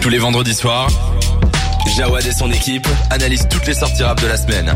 [0.00, 0.88] Tous les vendredis soirs,
[1.96, 4.74] Jawad et son équipe analysent toutes les sorties rap de la semaine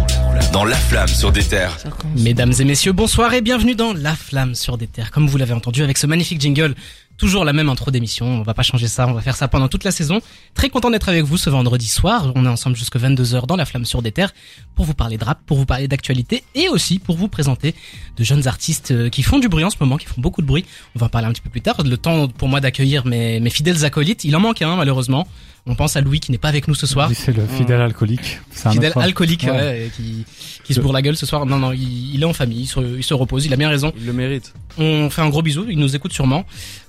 [0.53, 1.79] dans La Flamme sur des terres.
[2.17, 5.11] Mesdames et messieurs, bonsoir et bienvenue dans La Flamme sur des terres.
[5.11, 6.75] Comme vous l'avez entendu avec ce magnifique jingle,
[7.17, 9.69] toujours la même intro d'émission, on va pas changer ça, on va faire ça pendant
[9.69, 10.21] toute la saison.
[10.55, 13.65] Très content d'être avec vous ce vendredi soir, on est ensemble jusque 22h dans La
[13.65, 14.33] Flamme sur des terres
[14.75, 17.75] pour vous parler de rap, pour vous parler d'actualité et aussi pour vous présenter
[18.17, 20.47] de jeunes artistes euh, qui font du bruit en ce moment, qui font beaucoup de
[20.47, 20.65] bruit.
[20.97, 21.77] On va en parler un petit peu plus tard.
[21.85, 25.27] Le temps pour moi d'accueillir mes, mes fidèles acolytes, il en manque un malheureusement.
[25.67, 27.09] On pense à Louis qui n'est pas avec nous ce soir.
[27.09, 28.39] Oui, c'est le fidèle alcoolique.
[28.51, 29.51] C'est un Fidèle autre- alcoolique Ouais.
[29.51, 30.27] ouais, qui,
[30.63, 31.47] qui se bourre la gueule ce soir.
[31.47, 33.71] Non, non, il, il est en famille, il se, il se repose, il a bien
[33.71, 33.91] raison.
[33.97, 34.53] Il le mérite.
[34.77, 36.45] On fait un gros bisou, il nous écoute sûrement.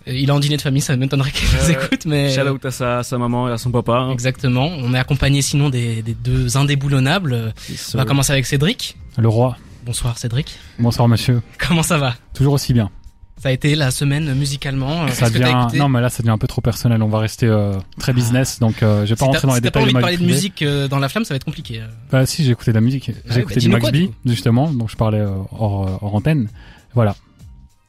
[0.07, 2.33] Euh, Il est en dîner de famille, ça m'étonnerait qu'il nous écoute, mais...
[2.33, 3.93] Shout out à sa, sa maman et à son papa.
[3.93, 4.11] hein.
[4.11, 4.65] Exactement.
[4.67, 7.53] On est accompagné sinon des, des deux indéboulonnables.
[7.93, 8.97] On va commencer avec Cédric.
[9.17, 9.57] Le roi.
[9.85, 10.57] Bonsoir Cédric.
[10.79, 11.41] Bonsoir monsieur.
[11.59, 12.15] Comment ça va?
[12.33, 12.89] Toujours aussi bien.
[13.37, 15.03] Ça a été la semaine musicalement.
[15.03, 17.03] euh, Ça devient non mais là ça devient un peu trop personnel.
[17.03, 19.59] On va rester euh, très business donc euh, je vais pas Si rentrer dans si
[19.61, 21.35] les t'as pas détails envie de parler de musique euh, dans la flamme, ça va
[21.35, 21.81] être compliqué.
[22.11, 23.11] Bah si j'ai écouté de la musique.
[23.27, 26.15] J'ai bah, écouté du Max quoi, du B coup justement donc je parlais hors, hors
[26.15, 26.47] antenne.
[26.95, 27.15] Voilà.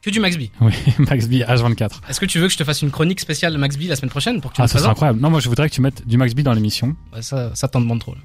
[0.07, 0.43] Que du Max B.
[0.61, 1.91] Oui Max B H24.
[2.09, 4.09] Est-ce que tu veux que je te fasse une chronique spéciale Max B la semaine
[4.11, 5.21] prochaine pour que tu Ah me ça c'est présentes incroyable.
[5.21, 6.95] Non moi je voudrais que tu mettes du Max B dans l'émission.
[7.13, 8.15] Ouais, Ça, ça t'en demande trop.
[8.15, 8.21] là.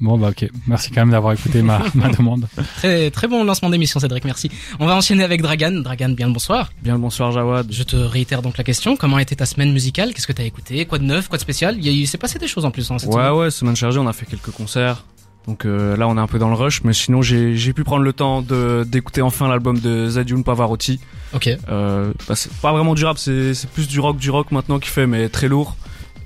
[0.00, 0.48] Bon bah ok.
[0.68, 2.46] Merci quand même d'avoir écouté ma ma demande.
[2.76, 4.24] Très, très bon lancement d'émission, Cédric.
[4.24, 4.48] Merci.
[4.78, 5.80] On va enchaîner avec Dragan.
[5.82, 6.70] Dragan, bien le bonsoir.
[6.82, 7.66] Bien le bonsoir Jawad.
[7.72, 8.96] Je te réitère donc la question.
[8.96, 10.14] Comment a été ta semaine musicale?
[10.14, 10.84] Qu'est-ce que t'as écouté?
[10.86, 11.26] Quoi de neuf?
[11.28, 11.76] Quoi de spécial?
[11.78, 12.88] Il y a- il s'est passé des choses en plus.
[12.90, 13.32] Hein, cette Ouais semaine.
[13.32, 15.04] ouais, semaine chargée, on a fait quelques concerts.
[15.46, 17.84] Donc euh, là on est un peu dans le rush, mais sinon j'ai j'ai pu
[17.84, 21.00] prendre le temps de d'écouter enfin l'album de Zadiun Pavarotti.
[21.34, 21.50] Ok.
[21.68, 24.78] Euh, bah, c'est pas vraiment du rap, c'est c'est plus du rock du rock maintenant
[24.78, 25.76] qu'il fait, mais très lourd.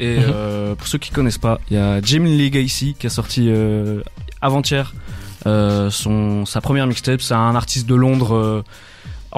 [0.01, 0.25] Et Mhm.
[0.29, 3.49] euh, pour ceux qui connaissent pas, il y a Jamie Lee Gacy qui a sorti
[3.49, 4.03] euh,
[4.41, 4.95] avant-hier
[5.47, 7.21] euh, son sa première mixtape.
[7.21, 8.63] C'est un artiste de Londres.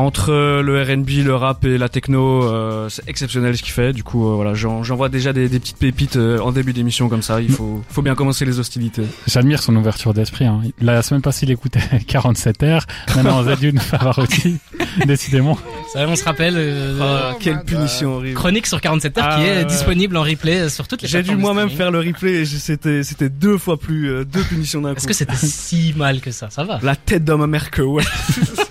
[0.01, 3.93] Entre le R&B, le rap et la techno, euh, c'est exceptionnel ce qu'il fait.
[3.93, 6.73] Du coup, euh, voilà, j'en j'en vois déjà des, des petites pépites euh, en début
[6.73, 7.41] d'émission comme ça.
[7.41, 9.05] Il faut, faut bien commencer les hostilités.
[9.27, 10.45] J'admire son ouverture d'esprit.
[10.47, 10.61] Hein.
[10.81, 12.87] La semaine passée il écoutait 47 heures.
[13.17, 14.59] Maintenant Zedune Pavarotti.
[15.07, 15.59] Décidément.
[15.93, 16.55] Ça, on se rappelle.
[16.57, 18.35] euh, Ah, quelle punition horrible.
[18.37, 19.65] Chronique sur 47 heures Ah, qui est ouais.
[19.65, 23.57] disponible en replay sur toutes les J'ai dû moi-même faire le replay c'était c'était deux
[23.59, 24.97] fois plus euh, deux punitions d'un coup.
[24.99, 26.49] Est-ce que c'était si mal que ça?
[26.51, 26.79] Ça va.
[26.83, 28.03] La tête ma mère que ouais.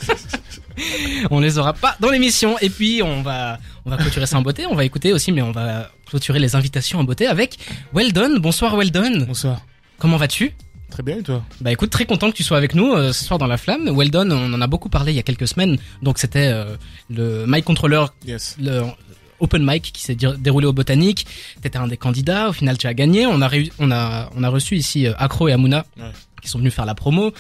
[1.32, 2.58] On les aura pas dans l'émission.
[2.60, 4.66] Et puis on va on va clôturer ça en beauté.
[4.66, 7.58] On va écouter aussi, mais on va clôturer les invitations en beauté avec
[7.94, 8.40] Weldon.
[8.40, 9.26] Bonsoir Weldon.
[9.28, 9.62] Bonsoir.
[9.98, 10.54] Comment vas-tu?
[10.90, 11.44] Très bien et toi?
[11.62, 13.90] Bah écoute, très content que tu sois avec nous euh, ce soir dans la flamme.
[13.96, 15.78] Weldon, on en a beaucoup parlé il y a quelques semaines.
[16.02, 16.76] Donc c'était euh,
[17.10, 18.56] le mic controller, Yes.
[18.60, 18.82] le
[19.40, 21.28] open mic qui s'est dé- déroulé au Botanique.
[21.62, 22.50] T'étais un des candidats.
[22.50, 23.26] Au final, tu as gagné.
[23.28, 26.06] On a on a on a reçu ici euh, Acro et Amuna Ouais.
[26.42, 27.34] qui sont venus faire la promo.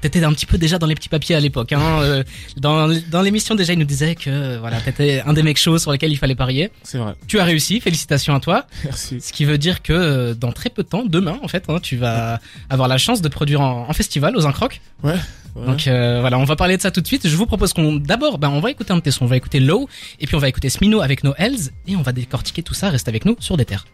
[0.00, 1.72] T'étais un petit peu déjà dans les petits papiers à l'époque.
[1.72, 2.00] Hein.
[2.00, 2.24] euh,
[2.56, 5.92] dans dans l'émission déjà, ils nous disaient que voilà, t'étais un des mecs chauds sur
[5.92, 6.70] lesquels il fallait parier.
[6.82, 7.14] C'est vrai.
[7.28, 7.80] Tu as réussi.
[7.80, 8.66] Félicitations à toi.
[8.84, 9.20] Merci.
[9.20, 11.78] Ce qui veut dire que euh, dans très peu de temps, demain en fait, hein,
[11.82, 14.80] tu vas avoir la chance de produire en, en festival aux Incrocs.
[15.02, 15.14] Ouais.
[15.54, 17.28] Donc euh, voilà, on va parler de ça tout de suite.
[17.28, 19.36] Je vous propose qu'on d'abord, ben, on va écouter un de tes sons, on va
[19.36, 19.88] écouter Low,
[20.18, 22.90] et puis on va écouter Smino avec No Hells, et on va décortiquer tout ça.
[22.90, 23.84] Reste avec nous sur des terres.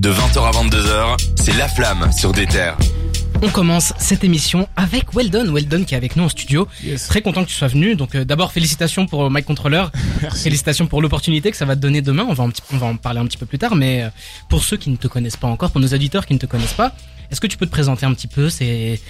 [0.00, 2.76] De 20h à 22h, c'est La Flamme sur des terres.
[3.44, 6.68] On commence cette émission avec Weldon, Weldon qui est avec nous en studio.
[6.84, 7.08] Yes.
[7.08, 7.96] Très content que tu sois venu.
[7.96, 9.86] Donc euh, d'abord félicitations pour euh, Mike Controller,
[10.22, 10.44] Merci.
[10.44, 12.24] félicitations pour l'opportunité que ça va te donner demain.
[12.28, 14.10] On va, un petit- on va en parler un petit peu plus tard, mais euh,
[14.48, 16.72] pour ceux qui ne te connaissent pas encore, pour nos auditeurs qui ne te connaissent
[16.74, 16.94] pas,
[17.32, 18.48] est-ce que tu peux te présenter un petit peu?
[18.48, 19.00] C'est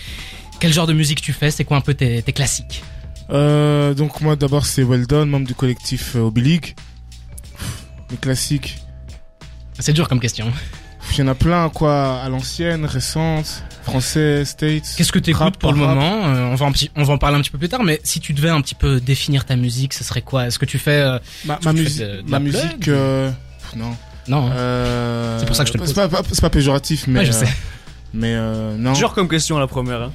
[0.60, 1.50] quel genre de musique tu fais?
[1.50, 2.82] C'est quoi un peu tes, tes classiques?
[3.30, 6.74] Euh, donc moi d'abord c'est Weldon, membre du collectif League.
[8.10, 8.78] Les classiques.
[9.78, 10.50] C'est dur comme question.
[11.10, 14.94] Il y en a plein quoi, à l'ancienne, récente, français, States.
[14.96, 15.94] Qu'est-ce que tu écoutes Rap, pour le rap.
[15.94, 16.24] moment?
[16.26, 18.00] Euh, on, va un petit, on va en parler un petit peu plus tard, mais
[18.02, 20.46] si tu devais un petit peu définir ta musique, ce serait quoi?
[20.46, 21.02] Est-ce que tu fais...
[21.02, 23.30] euh, Ma, musique, fais de- de ma musique, euh,
[23.60, 23.94] pff, non.
[24.28, 24.52] Non, hein.
[24.54, 27.20] Euh, C'est pour ça que je te le C'est pas, pas- c'est pas péjoratif, mais.
[27.20, 27.48] Ouais, je euh, sais.
[28.14, 28.94] Mais euh, non.
[28.94, 30.00] Genre comme question à la première.
[30.02, 30.12] Hein.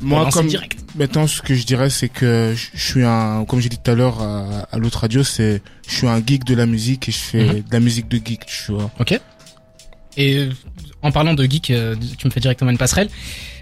[0.00, 0.78] moi comme direct.
[0.96, 3.94] maintenant ce que je dirais c'est que je suis un comme j'ai dit tout à
[3.96, 7.18] l'heure à, à l'autre radio c'est je suis un geek de la musique et je
[7.18, 7.52] fais Mhm.
[7.62, 9.18] de la musique de geek tu vois Ok.
[10.16, 10.50] Et euh,
[11.02, 13.08] en parlant de geek, euh, tu me fais directement une passerelle.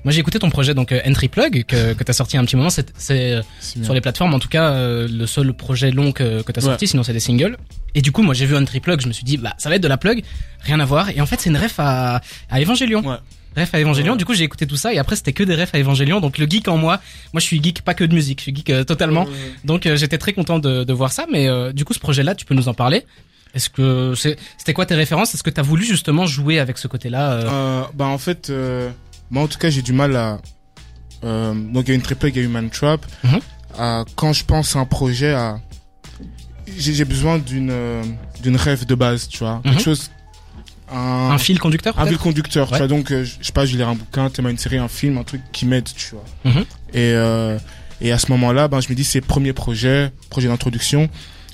[0.05, 2.57] Moi, j'ai écouté ton projet donc euh, Entry Plug que, que t'as sorti un petit
[2.57, 2.71] moment.
[2.71, 3.41] C'est c'est,
[3.83, 6.69] sur les plateformes, en tout cas, euh, le seul projet long que, que t'as Ouais.
[6.69, 6.87] sorti.
[6.87, 7.57] Sinon, c'est des singles.
[7.95, 9.01] Et du coup, moi, j'ai vu Entry Plug.
[9.01, 10.23] Je me suis dit, bah, ça va être de la plug,
[10.61, 11.11] rien à voir.
[11.11, 12.21] Et en fait, c'est une ref à,
[12.51, 13.01] à Evangelion.
[13.05, 13.17] Ouais.
[13.57, 14.13] Ref à Evangelion.
[14.13, 14.19] Ouais.
[14.19, 16.21] Du coup, j'ai écouté tout ça et après, c'était que des refs à Evangelion.
[16.21, 17.01] Donc, le geek en moi,
[17.33, 18.39] moi, je suis geek pas que de musique.
[18.39, 19.27] Je suis geek euh, totalement.
[19.65, 21.27] Donc, euh, j'étais très content de, de voir ça.
[21.33, 23.05] Mais euh, du coup, ce projet-là, tu peux nous en parler
[23.57, 24.13] Est-ce que
[24.59, 25.35] c'était quoi tes références?
[25.35, 28.91] Est-ce que t'as voulu justement jouer avec ce côté-là euh, Euh, bah en fait euh,
[29.31, 30.39] moi en tout cas j'ai du mal à
[31.25, 33.41] euh, donc il y a une triple il y a Human Trap Mhm.
[33.79, 35.59] à, quand je pense à un projet à
[36.77, 37.73] j'ai besoin d'une
[38.43, 40.11] d'une rêve de base tu vois quelque chose
[40.93, 42.67] un, Un fil conducteur un fil conducteur.
[42.71, 42.73] Ouais.
[42.73, 45.25] Tu vois, donc, je sais pas, je lire un bouquin, une série, un film, un
[45.25, 46.25] truc qui m'aide, tu vois.
[46.45, 46.65] Mhm.
[46.95, 47.11] Et,
[48.07, 51.09] et à ce moment-là, ben, je me dis, c'est premier projet, projet d'introduction.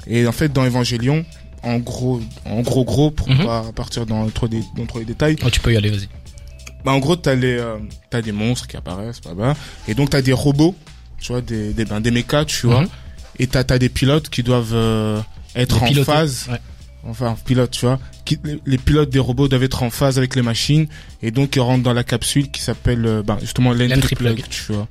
[0.06, 1.25] Et en fait, dans Evangelion,
[1.62, 3.44] en gros, en gros, gros, pour Mhm.
[3.44, 6.08] pas partir dans trop, des, dans trop les détails, Oh, Tu peux y aller, vas-y.
[6.84, 7.78] bah, en gros, t'as les, euh,
[8.10, 9.56] t'as des monstres qui apparaissent, bah, bah,
[9.88, 10.74] et donc t'as des robots,
[11.20, 12.88] tu vois, des, des, ben, des mechas, tu vois, Mhm.
[13.38, 15.20] et t'as, t'as des pilotes qui doivent euh,
[15.54, 16.58] être Des en pilotes, phase, ouais.
[17.08, 20.34] enfin, pilote, tu vois, qui, les, les pilotes des robots doivent être en phase avec
[20.34, 20.86] les machines,
[21.22, 24.34] et donc ils rentrent dans la capsule qui s'appelle, euh, ben, justement, L'entry plug.
[24.36, 24.88] plug, tu vois.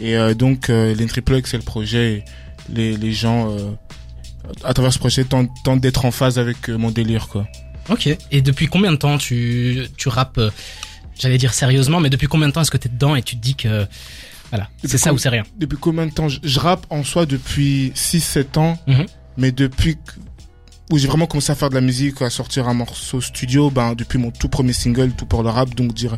[0.00, 2.24] Et euh, donc, euh, l'entry plug, c'est le projet, et
[2.72, 3.70] les, les gens, euh,
[4.64, 7.46] à travers ce projet, tentent d'être en phase avec euh, mon délire, quoi.
[7.88, 8.08] Ok.
[8.30, 10.50] Et depuis combien de temps tu, tu rappes, euh,
[11.18, 13.40] j'allais dire sérieusement, mais depuis combien de temps est-ce que t'es dedans et tu te
[13.42, 13.86] dis que,
[14.50, 15.42] voilà, c'est ça ou c'est rien?
[15.58, 19.06] depuis combien de temps je, je rappe en soi depuis 6-7 ans, Mhm.
[19.36, 19.96] mais depuis
[20.92, 23.94] où j'ai vraiment commencé à faire de la musique, à sortir un morceau studio, ben
[23.94, 26.16] depuis mon tout premier single, tout pour le rap, donc dire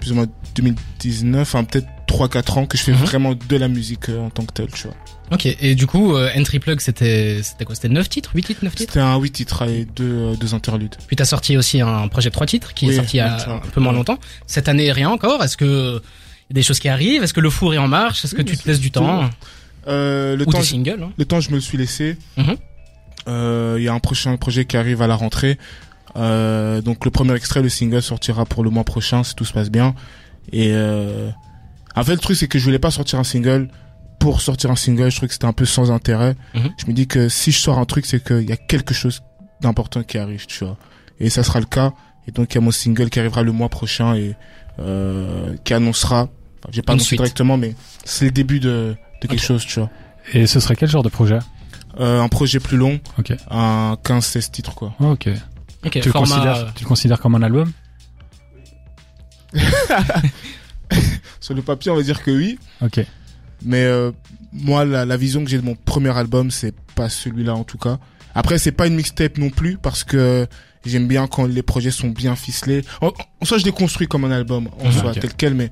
[0.00, 2.98] plus ou moins 2019, hein, peut-être 3-4 ans que je fais Mhm.
[2.98, 4.96] vraiment de la musique euh, en tant que tel, tu vois.
[5.32, 5.46] Ok.
[5.46, 7.74] Et du coup, euh, Entry Plug, c'était, c'était quoi?
[7.74, 8.30] C'était 9 titres?
[8.34, 8.60] 8 titres?
[8.64, 8.92] 9 titres?
[8.92, 10.94] C'était un 8 titres et deux, euh, deux interludes.
[11.06, 13.36] Puis t'as sorti aussi un projet de 3 titres qui est sorti il y a
[13.50, 14.18] un peu moins longtemps.
[14.46, 15.42] Cette année, rien encore?
[15.42, 15.94] Est-ce que
[16.50, 17.22] y a des choses qui arrivent?
[17.22, 18.24] Est-ce que le four est en marche?
[18.24, 19.28] Est-ce que Oui, tu te laisses du temps?
[19.88, 22.16] Euh, le Ou temps, des singles hein le temps, je me le suis laissé.
[22.36, 22.56] Mhm.
[23.28, 25.58] Euh, Il y a un prochain projet qui arrive à la rentrée.
[26.16, 29.52] Euh, donc le premier extrait, le single sortira pour le mois prochain si tout se
[29.52, 29.94] passe bien.
[30.52, 31.30] Et euh,
[31.96, 33.68] en fait, le truc c'est que je voulais pas sortir un single
[34.18, 35.10] pour sortir un single.
[35.10, 36.34] Je trouve que c'était un peu sans intérêt.
[36.54, 36.70] Mhm.
[36.78, 39.22] Je me dis que si je sors un truc, c'est qu'il y a quelque chose
[39.60, 40.76] d'important qui arrive, tu vois.
[41.20, 41.92] Et ça sera le cas.
[42.26, 44.34] Et donc il y a mon single qui arrivera le mois prochain et
[44.78, 46.22] euh, qui annoncera.
[46.22, 47.20] Enfin, j'ai pas Une annoncé suite.
[47.20, 47.74] directement, mais
[48.04, 49.90] c'est le début de, de quelque chose, tu vois.
[50.32, 51.38] Et ce serait quel genre de projet?
[52.00, 53.34] Euh, un projet plus long, Ok.
[53.50, 54.94] un 15-16 titres quoi.
[55.00, 55.28] Oh, ok.
[55.84, 56.00] Ok.
[56.00, 57.70] Tu, le considères, euh, tu le considères comme un album?
[61.40, 63.00] Sur le papier, on va dire que oui, Ok.
[63.64, 64.12] mais euh,
[64.52, 67.78] moi la, la vision que j'ai de mon premier album, c'est pas celui-là en tout
[67.78, 67.98] cas.
[68.34, 70.46] Après, c'est pas une mixtape non plus parce que
[70.84, 72.82] j'aime bien quand les projets sont bien ficelés.
[73.00, 75.20] En, en soi, je les construis comme un album en Mhm, soi ok.
[75.20, 75.70] tel quel, mais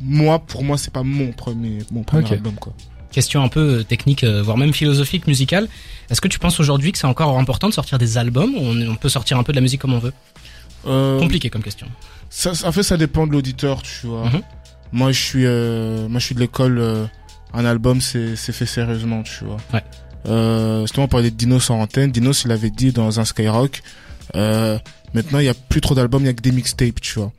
[0.00, 2.74] moi, pour moi, c'est pas mon premier mon premier album quoi.
[3.10, 5.68] question un peu euh, technique, euh, voire même philosophique, musicale.
[6.10, 8.54] Est-ce que tu penses aujourd'hui que c'est encore important de sortir des albums?
[8.54, 10.12] Ou on, on peut sortir un peu de la musique comme on veut
[10.86, 11.86] Euh, Compliqué comme question.
[12.30, 14.24] Ça, en fait, ça dépend de l'auditeur, tu vois.
[14.26, 14.42] Mhm.
[14.92, 16.78] Moi, je suis, euh, moi, je suis de l'école.
[16.78, 17.04] euh,
[17.56, 19.58] un album, c'est, c'est fait sérieusement, tu vois.
[19.72, 19.82] Ouais.
[20.26, 22.10] Euh, justement, on parlait de Dinos en antenne.
[22.10, 23.82] Dinos, il avait dit dans un Skyrock.
[24.34, 24.76] Euh,
[25.14, 27.32] maintenant, il y a plus trop d'albums, il y a que des mixtapes, tu vois.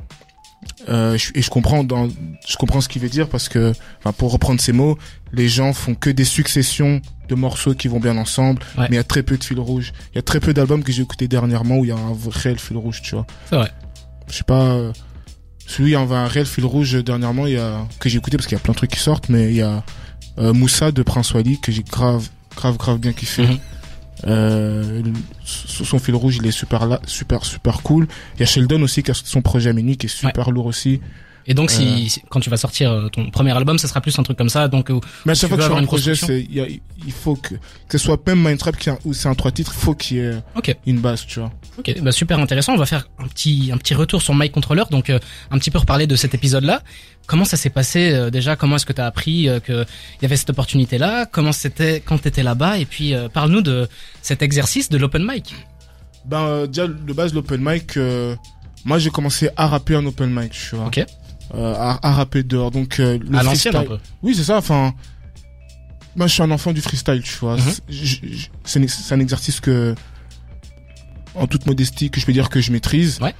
[0.89, 2.07] Euh, je- et je comprends dans,
[2.47, 4.97] je comprends ce qu'il veut dire parce que, enfin, pour reprendre ses mots,
[5.31, 8.83] les gens font que des successions de morceaux qui vont bien ensemble, Ouais.
[8.89, 9.93] mais il y a très peu de fil rouge.
[10.13, 12.15] Il y a très peu d'albums que j'ai écoutés dernièrement où il y a un
[12.29, 13.71] réel fil rouge, tu vois C'est vrai.
[14.29, 14.91] je sais pas euh,
[15.65, 18.37] celui il y a un réel fil rouge dernièrement il y a que j'ai écouté
[18.37, 19.83] parce qu'il y a plein de trucs qui sortent mais il y a
[20.37, 23.57] euh, Moussa de Prince Wally que j'ai grave grave grave bien kiffé Mhm.
[24.27, 25.01] Euh,
[25.43, 28.07] son fil rouge il est super là super super cool.
[28.35, 30.65] Il y a Sheldon aussi qui a son projet à minuit qui est super lourd
[30.67, 31.01] aussi.
[31.47, 34.17] Et donc, si, si- quand tu vas sortir euh, ton premier album, ça sera plus
[34.17, 34.67] un truc comme ça.
[34.67, 36.47] Donc, euh, mais à chaque fois que je fais un projet c'est
[37.05, 37.53] il faut que
[37.87, 40.41] que ce soit même Mindtrap qui c'est un trois titres il faut qu'il y ait
[40.87, 42.73] une base tu vois ok, bah super intéressant.
[42.73, 44.83] On va faire un petit, un petit retour sur Mike Controller.
[44.91, 45.19] Donc, euh,
[45.51, 46.81] un petit peu reparler de cet épisode-là.
[47.27, 48.55] Comment ça s'est passé euh, déjà?
[48.55, 51.25] Comment est-ce que tu as appris euh, que il y avait cette opportunité-là?
[51.25, 52.77] Comment c'était quand t'étais là-bas?
[52.77, 53.87] Et puis, euh, parle-nous de
[54.21, 55.55] cet exercice de l'open mic.
[56.25, 58.35] ben euh, déjà de base l'open mic euh,
[58.83, 60.97] moi j'ai commencé à rapper en open mic tu vois Ok.
[60.99, 62.71] euh, à, à rapper dehors.
[62.71, 63.99] Donc euh, le à l'ancienne un freestyle- peu.
[64.23, 64.57] Oui, c'est ça.
[64.57, 64.93] Enfin,
[66.15, 67.57] moi, je suis un enfant du freestyle, tu vois.
[67.57, 67.73] Mhm.
[68.63, 69.93] C'est un exercice que,
[71.35, 73.19] en toute modestie, que je peux dire que je maîtrise.
[73.21, 73.33] Ouais.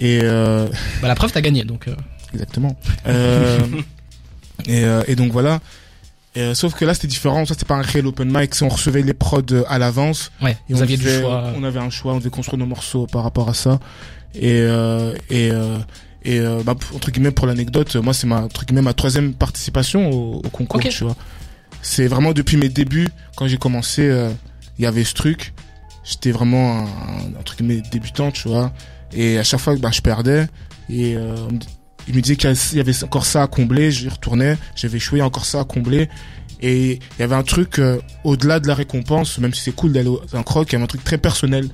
[0.00, 0.66] Et euh,
[1.02, 1.64] Bah, la preuve, t'as gagné.
[1.64, 1.94] Donc, euh,
[2.32, 2.76] exactement.
[3.06, 3.58] Euh,
[4.66, 5.60] et, euh, et donc voilà.
[6.36, 7.44] Et, euh, sauf que là, c'était différent.
[7.46, 8.54] Ça, c'était pas un réel open mic.
[8.62, 10.30] On recevait les prods à l'avance.
[10.42, 11.52] ouais, Et vous on aviez du choix.
[11.56, 13.78] On avait un choix, on devait construire nos morceaux par rapport à ça.
[14.34, 15.78] Et euh, et euh,
[16.24, 20.10] et euh, bah, entre guillemets pour l'anecdote, moi c'est ma entre guillemets ma troisième participation
[20.10, 20.88] au, au concours, Ok.
[20.88, 21.14] tu vois.
[21.82, 24.02] C'est vraiment depuis mes débuts quand j'ai commencé,
[24.78, 25.52] il y avait ce truc.
[26.04, 28.72] J'étais vraiment un, un entre guillemets débutant, tu vois.
[29.12, 30.46] Et à chaque fois, bah, je perdais
[30.90, 31.34] et euh,
[32.08, 33.90] il me disait qu'il y avait encore ça à combler.
[33.90, 36.08] J'y retournais, j'avais échoué, encore ça à combler.
[36.60, 39.92] Et il y avait un truc euh, au-delà de la récompense, même si c'est cool
[39.92, 41.68] d'aller un croc, il y avait un truc très personnel.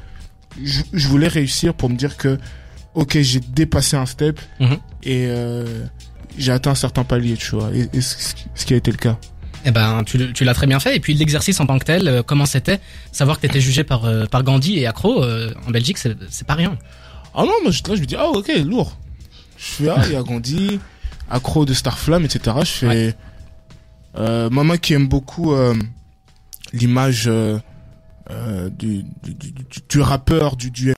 [0.62, 2.38] Je, je voulais réussir pour me dire que,
[2.94, 4.78] ok, j'ai dépassé un step Mhm.
[5.04, 5.84] et euh,
[6.38, 7.70] j'ai atteint un certain palier, tu vois.
[7.74, 8.16] Et, et ce,
[8.54, 9.18] ce qui a été le cas.
[9.66, 10.96] Eh ben, tu, tu l'as très bien fait.
[10.96, 12.80] Et puis l'exercice en tant que tel, euh, comment c'était?
[13.12, 16.46] Savoir que t'étais jugé par euh, par Gandhi et Accro euh, en Belgique, c'est c'est
[16.46, 16.78] pas rien.
[17.34, 18.96] Ah non, moi, je- là, je me dis, ah, ok, lourd.
[19.58, 20.80] Je fais, ah, il y a Gandhi,
[21.28, 22.56] accro de Starflame, etc.
[22.60, 23.14] Je fais,
[24.50, 25.54] maman qui aime beaucoup,
[26.72, 27.30] l'image,
[28.78, 29.34] du, du,
[29.88, 30.94] du, rappeur, du, du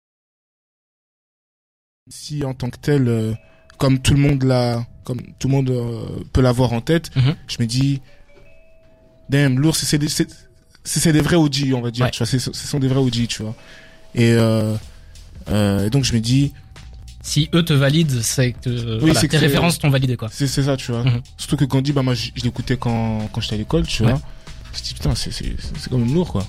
[2.09, 3.37] si en tant que tel,
[3.78, 5.73] comme tout le monde l'a, comme tout le monde
[6.33, 7.35] peut l'avoir en tête, Mhm.
[7.49, 8.00] je me dis,
[9.33, 10.29] damn, lourd, c'est c'est des, c'est
[10.85, 12.11] c'est- c'est des vrais OG, on va dire, Ouais.
[12.12, 13.55] tu vois, c'est- ce sont des vrais OG, tu vois.
[14.15, 14.75] Et, euh,
[15.51, 16.53] euh, et donc je me dis,
[17.25, 20.29] Si eux te valident, c'est que euh, voilà, c'est que tes références t'ont validé quoi.
[20.33, 21.05] c'est c'est ça, tu vois.
[21.05, 21.21] Mhm.
[21.37, 24.11] Surtout que Gandhi, bah moi, je, je l'écoutais quand, quand j'étais à l'école, tu Ouais.
[24.11, 24.21] vois.
[24.75, 26.45] Je me dis, putain, c'est c'est- c'est- c'est quand même lourd, quoi.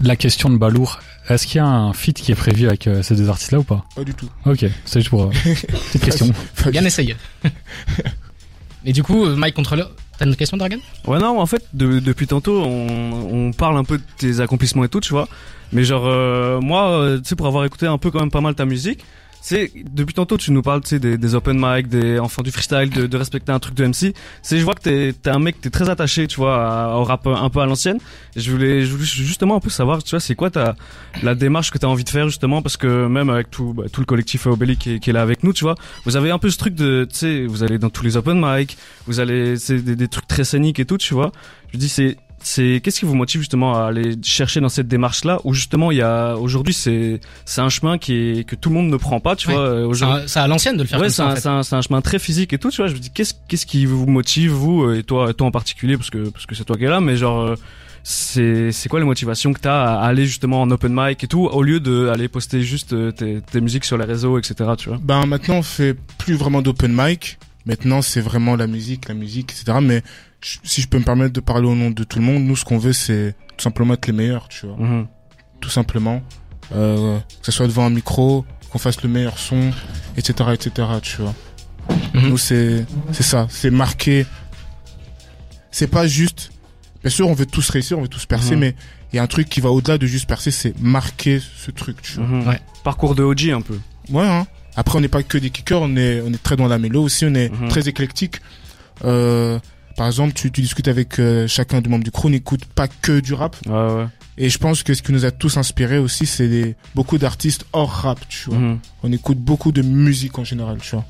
[0.00, 3.02] La question de Balour, est-ce qu'il y a un feat qui est prévu avec euh,
[3.02, 3.84] ces deux artistes-là ou pas?
[3.96, 4.28] Pas du tout.
[4.46, 5.30] Ok, c'est juste pour euh,
[5.92, 6.30] petite question.
[6.70, 7.16] Bien essayé.
[8.84, 12.26] Et du coup, Mike Contrôleur, t'as une question Dragon Ouais, non, en fait, de- depuis
[12.28, 15.26] tantôt, on, on parle un peu de tes accomplissements et tout, tu vois.
[15.72, 18.40] Mais genre, euh, moi, euh, tu sais, pour avoir écouté un peu quand même pas
[18.40, 19.00] mal ta musique,
[19.42, 22.50] c'est depuis tantôt, tu nous parles, tu sais, des, des open mic, des enfants du
[22.50, 24.14] freestyle, de, de respecter un truc de MC.
[24.42, 27.26] C'est, je vois que t'es, t'es un mec, t'es très attaché, tu vois, au rap
[27.26, 27.98] un peu à l'ancienne.
[28.36, 30.76] Je voulais, je voulais justement un peu savoir, tu vois, c'est quoi ta,
[31.22, 34.00] la démarche que t'as envie de faire justement, parce que même avec tout, bah, tout
[34.00, 36.38] le collectif Obéli qui, est- qui est là avec nous, tu vois, vous avez un
[36.38, 39.56] peu ce truc de, tu sais, vous allez dans tous les open mic, vous allez,
[39.56, 41.32] c'est des, des trucs très scéniques et tout, tu vois.
[41.72, 45.40] Je dis, c'est, c'est, qu'est-ce qui vous motive justement à aller chercher dans cette démarche-là,
[45.44, 48.74] où justement il y a, aujourd'hui c'est, c'est un chemin qui est, que tout le
[48.76, 49.54] monde ne prend pas, tu Ouais.
[49.54, 50.22] vois, euh, C'est aujourd'hui.
[50.24, 51.40] un- c'est à l'ancienne de le faire Ouais, c'est ça en un, fait.
[51.42, 52.86] c'est un, c'est un chemin très physique et tout, tu vois.
[52.88, 55.96] Je me dis, qu'est-ce, qu'est-ce qui vous motive, vous, euh, et toi, toi en particulier,
[55.96, 57.54] parce que, parce que c'est toi qui es là, mais genre, euh,
[58.02, 61.46] c'est, c'est quoi les motivations que t'as à aller justement en open mic et tout,
[61.46, 64.98] au lieu de aller poster juste tes, tes musiques sur les réseaux, etc., tu vois?
[65.02, 67.38] Ben maintenant on fait plus vraiment d'open mic.
[67.66, 69.78] Maintenant c'est vraiment la musique, la musique, etc.
[69.82, 70.02] Mais
[70.42, 72.64] si je peux me permettre de parler au nom de tout le monde, nous ce
[72.64, 74.76] qu'on veut c'est tout simplement être les meilleurs, tu vois.
[74.76, 75.06] Mhm.
[75.60, 76.22] Tout simplement.
[76.74, 79.70] Euh, que ce soit devant un micro, qu'on fasse le meilleur son,
[80.16, 80.88] etc., etc.
[81.02, 81.34] Tu vois.
[82.14, 82.28] Mhm.
[82.30, 84.24] Nous c'est c'est ça, c'est marqué.
[85.70, 86.50] C'est pas juste.
[87.02, 88.60] Bien sûr on veut tous réussir, on veut tous percer, Mhm.
[88.60, 88.74] mais
[89.12, 92.00] il y a un truc qui va au-delà de juste percer, c'est marquer ce truc,
[92.02, 92.52] tu vois.
[92.52, 92.60] Ouais.
[92.84, 93.78] Parcours de OG un peu.
[94.10, 94.46] Ouais, hein.
[94.76, 97.02] Après, on n'est pas que des kickers, on est, on est très dans la mélo
[97.02, 98.40] aussi, on est très éclectique.
[99.04, 99.58] Euh,
[99.96, 102.88] par exemple, tu, tu discutes avec euh, chacun des membres du crew, on n'écoute pas
[102.88, 103.56] que du rap.
[103.66, 104.06] Ouais, ouais.
[104.38, 107.90] Et je pense que ce qui nous a tous inspirés aussi, c'est beaucoup d'artistes hors
[107.90, 108.58] rap, tu vois.
[108.58, 108.78] Mhm.
[109.02, 111.04] On écoute beaucoup de musique en général, tu vois.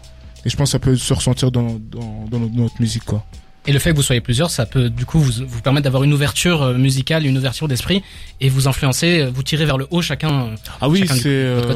[0.45, 3.25] Et je pense que ça peut se ressentir dans, dans, dans notre, musique, quoi.
[3.67, 6.03] Et le fait que vous soyez plusieurs, ça peut du coup vous, vous permettre d'avoir
[6.03, 8.03] une ouverture euh, musicale, une ouverture d'esprit
[8.41, 10.55] et vous influencer, euh, vous tirer vers le haut chacun.
[10.81, 11.75] Ah oui, c'est, euh,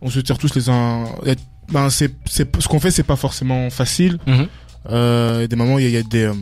[0.00, 1.04] on se tire tous les uns,
[1.70, 4.18] ben, c'est, c'est, ce qu'on fait, c'est pas forcément facile.
[4.26, 4.48] Mhm.
[4.90, 6.34] Euh, des moments, il y a, il y a des, euh,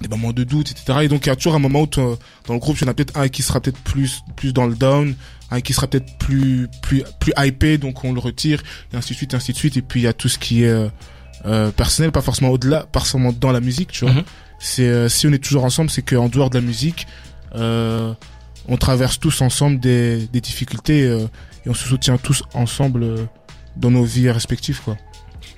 [0.00, 1.00] des moments de doute, etc.
[1.02, 2.86] Et donc, il y a toujours un moment où, t'as- dans le groupe, il y
[2.86, 5.14] en a peut-être un qui sera peut-être plus, plus dans le down,
[5.50, 9.16] un qui sera peut-être plus, plus, plus hypé, donc on le retire, et ainsi de
[9.16, 9.76] suite, ainsi de suite.
[9.76, 10.88] Et puis, il y a tout ce qui est, euh,
[11.44, 14.14] euh, personnel, pas forcément au-delà, pas forcément dans la musique, tu vois.
[14.14, 14.22] Mhm.
[14.58, 17.06] C'est, euh, si on est toujours ensemble, c'est qu'en dehors de la musique,
[17.54, 18.12] euh,
[18.68, 21.26] on traverse tous ensemble des, des difficultés, euh,
[21.64, 23.24] et on se soutient tous ensemble, euh,
[23.76, 24.96] dans nos vies respectives, quoi.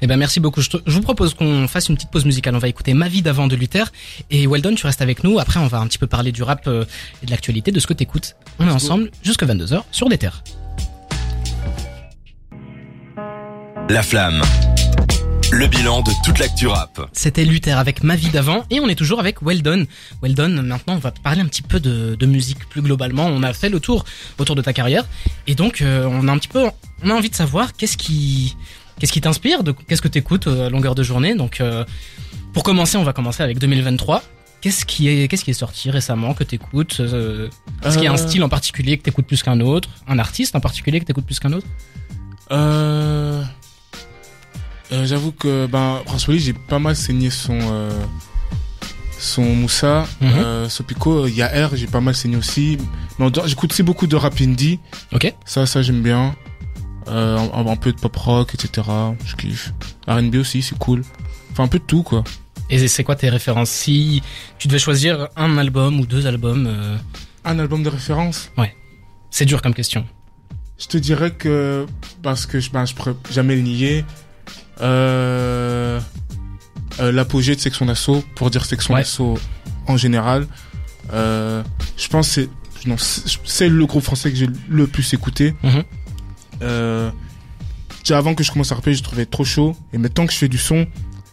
[0.03, 0.61] Eh ben merci beaucoup.
[0.61, 2.55] Je, te- je vous propose qu'on fasse une petite pause musicale.
[2.55, 3.91] On va écouter Ma vie d'avant de Luther
[4.31, 5.39] et Weldon, tu restes avec nous.
[5.39, 6.85] Après, on va un petit peu parler du rap euh,
[7.23, 8.37] et de l'actualité, de ce que t'écoutes.
[8.59, 10.43] On est ensemble jusqu'à 22h sur des terres.
[13.89, 14.43] La flamme.
[15.51, 17.09] Le bilan de toute l'actu rap.
[17.15, 19.87] C'était Luther avec Ma vie d'avant et on est toujours avec Weldon.
[20.23, 23.27] Weldon, maintenant on va parler un petit peu de, de musique plus globalement.
[23.27, 24.05] On a fait le tour
[24.37, 25.07] autour de ta carrière
[25.47, 26.67] et donc euh, on a un petit peu,
[27.03, 28.57] on a envie de savoir qu'est-ce qui,
[28.99, 31.35] qu'est-ce qui t'inspire, qu'est-ce que t'écoutes euh, à longueur de journée.
[31.35, 31.85] Donc euh,
[32.53, 34.23] pour commencer, on va commencer avec 2023.
[34.61, 37.49] Qu'est-ce qui est, qu'est-ce qui est sorti récemment que t'écoutes euh,
[37.85, 40.57] Est-ce qu'il y a un style en particulier que t'écoutes plus qu'un autre, un artiste
[40.57, 41.67] en particulier que t'écoutes plus qu'un autre?
[42.51, 43.43] Euh...
[44.93, 47.91] euh, J'avoue que ben François j'ai pas mal saigné son euh,
[49.21, 50.29] son Moussa, Mhm.
[50.35, 52.79] euh, Sopico, j'ai pas mal saigné aussi.
[53.19, 54.79] Mais j'écoute aussi beaucoup de rap indie,
[55.13, 55.33] Ok.
[55.45, 56.35] ça ça j'aime bien.
[57.09, 58.87] Euh, un, un peu de pop rock, etc.
[59.25, 59.73] Je kiffe.
[60.07, 61.03] R&B aussi, c'est cool.
[61.53, 62.23] Enfin un peu de tout quoi.
[62.71, 63.71] Et c'est quoi tes références?
[63.71, 64.23] Si
[64.59, 66.97] tu devais choisir un album ou deux albums, euh,
[67.45, 68.51] Un album de référence?
[69.31, 70.07] c'est dur comme question.
[70.79, 71.87] Je te dirais que
[72.23, 74.05] parce que je ben je pourrais jamais le nier.
[74.81, 75.99] Euh,
[77.01, 79.01] euh, l'apogée de section d'assaut pour dire section Ouais.
[79.01, 79.39] d'assaut
[79.87, 80.47] en général.
[81.13, 82.49] Je pense que c'est
[83.45, 85.55] c'est le groupe français que j'ai le plus écouté.
[85.63, 85.83] Mhm.
[86.63, 87.11] Euh,
[88.01, 90.39] déjà avant que je commence à rapper, je trouvais trop chaud et maintenant que je
[90.39, 90.87] fais du son,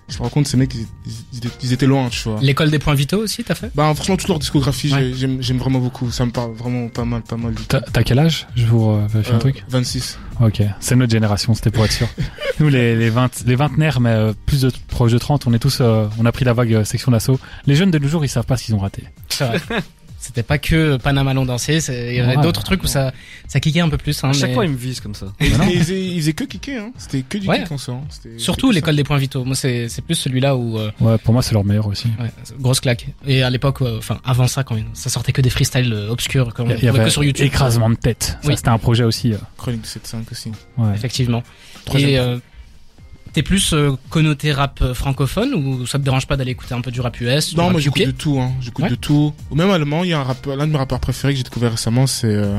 [0.07, 0.85] je me rends compte, ces mecs, ils,
[1.33, 2.39] ils étaient- ils étaient loin, tu vois.
[2.39, 3.71] L'école des points vitaux aussi, t'as fait?
[3.73, 5.11] Bah, franchement, toute leur discographie, Ouais.
[5.15, 6.11] j'aime, vraiment beaucoup.
[6.11, 7.77] Ça me parle vraiment pas mal, pas mal du tout.
[7.91, 8.45] T'as quel âge?
[8.55, 10.19] Je vous euh, vérifie un Euh, truc 26.
[10.41, 12.07] Ok, c'est notre génération, c'était pour être sûr.
[12.59, 15.59] Nous, les, les, 20, les vingtenaires, mais euh, plus de proches de 30, on est
[15.59, 17.39] tous, euh, on a pris la vague euh, section d'assaut.
[17.65, 19.05] Les jeunes de nos jours, ils savent pas ce qu'ils ont raté.
[20.27, 22.41] C'était pas que Panama Long dansé, il y avait Ouais.
[22.41, 23.13] d'autres trucs où ça,
[23.47, 24.23] ça kickait un peu plus.
[24.23, 25.27] Hein, À chaque mais fois, ils me visent comme ça.
[25.39, 26.91] Et, ils, faisaient, ils faisaient que kicker, hein.
[26.97, 27.59] C'était que du Ouais.
[27.61, 27.93] kick en soi.
[27.95, 28.29] hein.
[28.37, 29.45] Surtout l'école des points vitaux.
[29.45, 32.07] Moi, c'est c'est plus celui-là où euh, Ouais, pour moi, c'est leur meilleur aussi.
[32.19, 33.05] ouais, grosse claque.
[33.27, 36.09] Et à l'époque, euh, enfin avant ça, quand même, ça sortait que des freestyles euh,
[36.09, 37.45] obscurs, qu'on Il y trouvait avait que sur YouTube.
[37.45, 38.37] écrasement de tête.
[38.41, 38.57] Ça, Oui.
[38.57, 39.33] c'était un projet aussi.
[39.33, 39.37] euh.
[39.57, 40.51] Chronique de 7.5 aussi.
[40.77, 40.93] ouais.
[40.95, 41.43] Effectivement.
[41.85, 42.37] Troisième Et euh,
[43.35, 46.79] t'es plus euh, connoté rap euh, francophone ou ça te dérange pas d'aller écouter un
[46.81, 48.53] peu du rap US du Non, rap moi j'écoute de tout, hein.
[48.61, 48.89] J'écoute Ouais.
[48.89, 49.33] de tout.
[49.51, 51.43] Ou même allemand, il y a un rappeur, l'un de mes rappeurs préférés que j'ai
[51.43, 52.57] découvert récemment, c'est euh,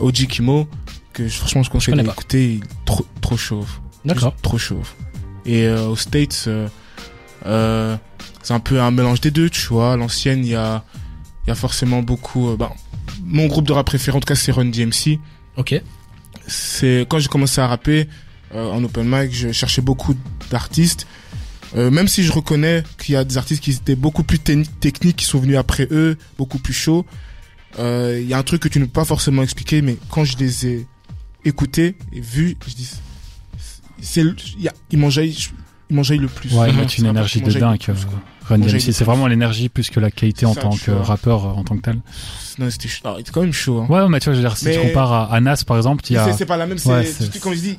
[0.00, 0.68] Oji Kimo,
[1.12, 2.54] que franchement je conseille d'écouter.
[2.54, 3.70] Il est trop, trop chauve.
[4.04, 4.34] D'accord.
[4.42, 4.90] Trop chauve.
[5.46, 6.66] Et euh, aux States, euh,
[7.46, 7.96] euh,
[8.42, 9.96] c'est un peu un mélange des deux, tu vois.
[9.96, 10.82] L'ancienne, il y a,
[11.46, 12.56] y a forcément beaucoup.
[12.56, 12.70] ben,
[13.24, 15.20] mon groupe de rap préféré, en tout cas, c'est Run DMC.
[15.56, 15.80] Ok.
[16.48, 18.08] c'est quand j'ai commencé à rapper
[18.54, 20.14] en open mic, je cherchais beaucoup
[20.50, 21.06] d'artistes.
[21.76, 24.62] Euh, même si je reconnais qu'il y a des artistes qui étaient beaucoup plus te-
[24.80, 27.04] techniques, qui sont venus après eux, beaucoup plus chauds.
[27.78, 30.24] euh, Il y a un truc que tu ne peux pas forcément expliquer, mais quand
[30.24, 30.86] je les ai
[31.44, 32.88] écoutés et vus, je dis,
[34.00, 34.22] c'est,
[34.90, 34.98] ils
[36.02, 36.52] jailli le plus.
[36.54, 37.80] Ouais, ils mettent une un énergie de dingue.
[37.88, 37.94] euh,
[38.78, 41.02] c'est vraiment l'énergie plus que la qualité en Ça, tant que vois.
[41.02, 42.00] rappeur, euh, en tant que tel.
[42.58, 42.88] Non, c'était,
[43.32, 43.80] quand même chaud.
[43.82, 43.86] Hein.
[43.92, 45.76] Ouais, mais tu vois, je veux dire, si Mais- tu compares à, à Nas, par
[45.76, 46.32] exemple, il y a...
[46.32, 47.78] C'est, pas la même, Ouais, c'est- je dis,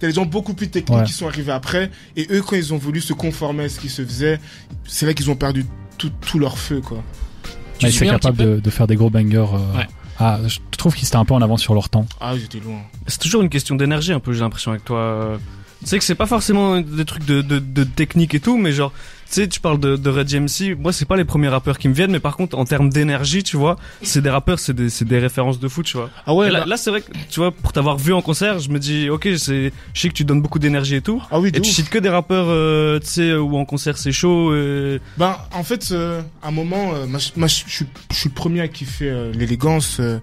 [0.00, 1.04] t'as des gens beaucoup plus techniques Ouais.
[1.04, 3.88] qui sont arrivés après, et eux, quand ils ont voulu se conformer à ce qui
[3.88, 4.40] se faisait,
[4.84, 5.64] c'est là qu'ils ont perdu
[5.98, 7.02] tout, tout leur feu, quoi.
[7.44, 7.50] Tu
[7.86, 9.36] mais te c'est souviens un capable petit peu de, de faire des gros bangers.
[9.54, 9.86] euh, Ouais.
[10.18, 12.04] Ah, je trouve qu'ils étaient un peu en avance sur leur temps.
[12.20, 12.80] Ah, j'étais loin.
[13.06, 15.38] C'est toujours une question d'énergie, un peu, j'ai l'impression, avec toi.
[15.80, 18.72] Tu sais que c'est pas forcément des trucs de, de, de technique et tout, mais
[18.72, 18.92] genre,
[19.34, 20.76] sais, tu parles de, de Red JMC.
[20.78, 23.42] Moi, c'est pas les premiers rappeurs qui me viennent, mais par contre, en termes d'énergie,
[23.42, 26.10] tu vois, c'est des rappeurs, c'est des, c'est des références de foot, tu vois.
[26.26, 28.22] Ah ouais, Et là, bah- là, c'est vrai que, tu vois, pour t'avoir vu en
[28.22, 31.22] concert, je me dis, ok, c'est, je sais que tu donnes beaucoup d'énergie et tout.
[31.30, 31.74] ah oui, Et tu ouf.
[31.76, 34.54] cites que des rappeurs, euh, tu sais, où en concert c'est chaud.
[34.54, 35.00] Et...
[35.18, 37.86] Ben, en fait, euh, à un moment, euh, moi, je- suis
[38.24, 40.18] le premier à kiffer euh, l'élégance, euh,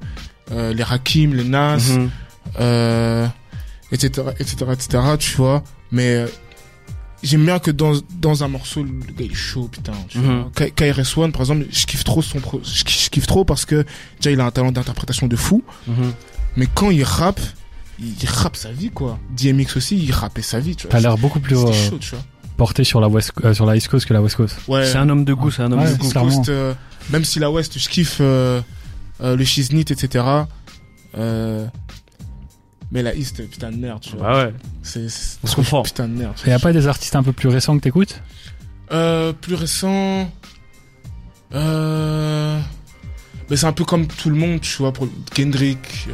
[0.51, 1.77] euh, les Rakim, les Nas,
[2.59, 3.27] euh,
[3.91, 5.63] etc., etc., etc., tu vois.
[5.91, 6.27] Mais euh,
[7.23, 9.93] j'aime bien que dans, dans un morceau, le gars il est chaud, putain.
[10.07, 10.25] Tu Mhm.
[10.41, 10.51] vois.
[10.55, 13.65] K- KRS-One, par exemple, je kiffe trop son pro, je kiffe, je kiffe trop parce
[13.65, 13.85] que
[14.19, 15.63] déjà il a un talent d'interprétation de fou.
[15.87, 16.13] Mhm.
[16.55, 17.39] Mais quand il rappe,
[17.99, 19.17] il, rappe sa vie, quoi.
[19.35, 20.91] DMX aussi, il rappait sa vie, tu vois.
[20.91, 22.23] T'as l'air beaucoup plus euh, chaud, tu vois.
[22.57, 24.55] porté sur la, West, euh, sur la East Coast que la West Coast.
[24.67, 24.85] Ouais.
[24.85, 26.09] C'est un homme de goût, c'est un homme Ouais, de goût.
[26.09, 26.35] clairement.
[26.35, 26.73] Coast, euh,
[27.11, 28.61] même si la West, je kiffe euh,
[29.21, 30.23] euh, le Shiznit, etc.
[31.17, 31.65] Euh,
[32.91, 34.27] mais la East, putain de merde, tu vois.
[34.27, 34.53] Bah ouais.
[34.83, 35.83] C'est, c'est On se comprend.
[35.83, 36.33] Putain de merde.
[36.45, 38.21] Il y a pas des artistes un peu plus récents que t'écoutes?
[38.91, 40.29] Euh, plus récent.
[41.53, 42.59] Euh,
[43.49, 46.11] mais c'est un peu comme tout le monde, tu vois, pour Kendrick, euh,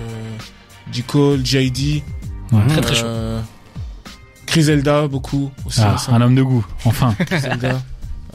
[0.91, 1.03] J.
[1.03, 2.03] Cole, J.I.D.
[2.51, 2.67] Ouais.
[2.67, 3.05] Très très chaud.
[3.05, 3.41] euh,
[4.47, 5.81] Griselda, beaucoup aussi.
[5.83, 7.15] Ah, un homme de goût, enfin.
[7.25, 7.81] Griselda.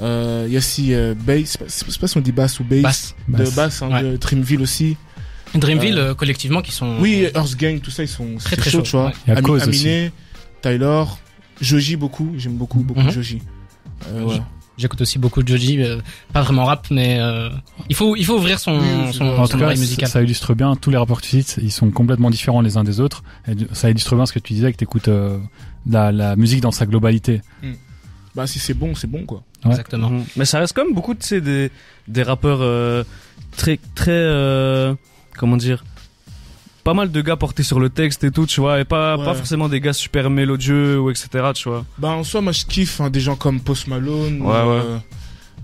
[0.00, 3.14] Euh, Il y a aussi euh, Bass, c'est pas- si on dit Bass ou Bass?
[3.28, 3.50] Bass.
[3.50, 3.82] De Bass.
[3.82, 4.02] Hein, Ouais.
[4.02, 4.96] de Dreamville aussi.
[5.54, 6.96] Dreamville, euh, collectivement, qui sont.
[7.00, 9.06] Oui, Earth Gang, tout ça, ils sont Très, très chaud, chauds, tu vois.
[9.06, 9.12] ouais.
[9.26, 10.12] Il y a Ami- Cause Aminé,
[10.62, 11.04] Tyler,
[11.60, 13.10] Joji beaucoup, j'aime beaucoup, beaucoup Mhm.
[13.10, 13.42] Joji.
[14.08, 14.40] Euh, ouais.
[14.76, 15.98] J'écoute aussi beaucoup de Joji, euh,
[16.32, 17.48] pas vraiment rap, mais euh,
[17.88, 20.54] il faut il faut ouvrir son Oui, son, En son tout cas, oreille ça, illustre
[20.54, 23.24] bien, tous les rapports que tu cites, ils sont complètement différents les uns des autres.
[23.48, 25.36] Et ça illustre bien ce que tu disais, que t'écoutes euh,
[25.90, 27.40] la, la musique dans sa globalité.
[28.36, 29.42] Bah, si c'est bon, c'est bon, quoi.
[29.64, 29.72] Ouais.
[29.72, 30.10] Exactement.
[30.10, 30.24] Mhm.
[30.36, 31.72] Mais ça reste quand même beaucoup de ces des,
[32.06, 33.02] des rappeurs euh,
[33.56, 34.94] très très euh,
[35.38, 35.84] comment dire
[36.84, 39.24] pas mal de gars portés sur le texte et tout tu vois et pas Ouais.
[39.24, 42.64] pas forcément des gars super mélodieux ou etc tu vois Bah, en soi, moi, je
[42.64, 44.40] kiffe hein, des gens comme Post Malone.
[44.40, 44.98] Ouais, euh,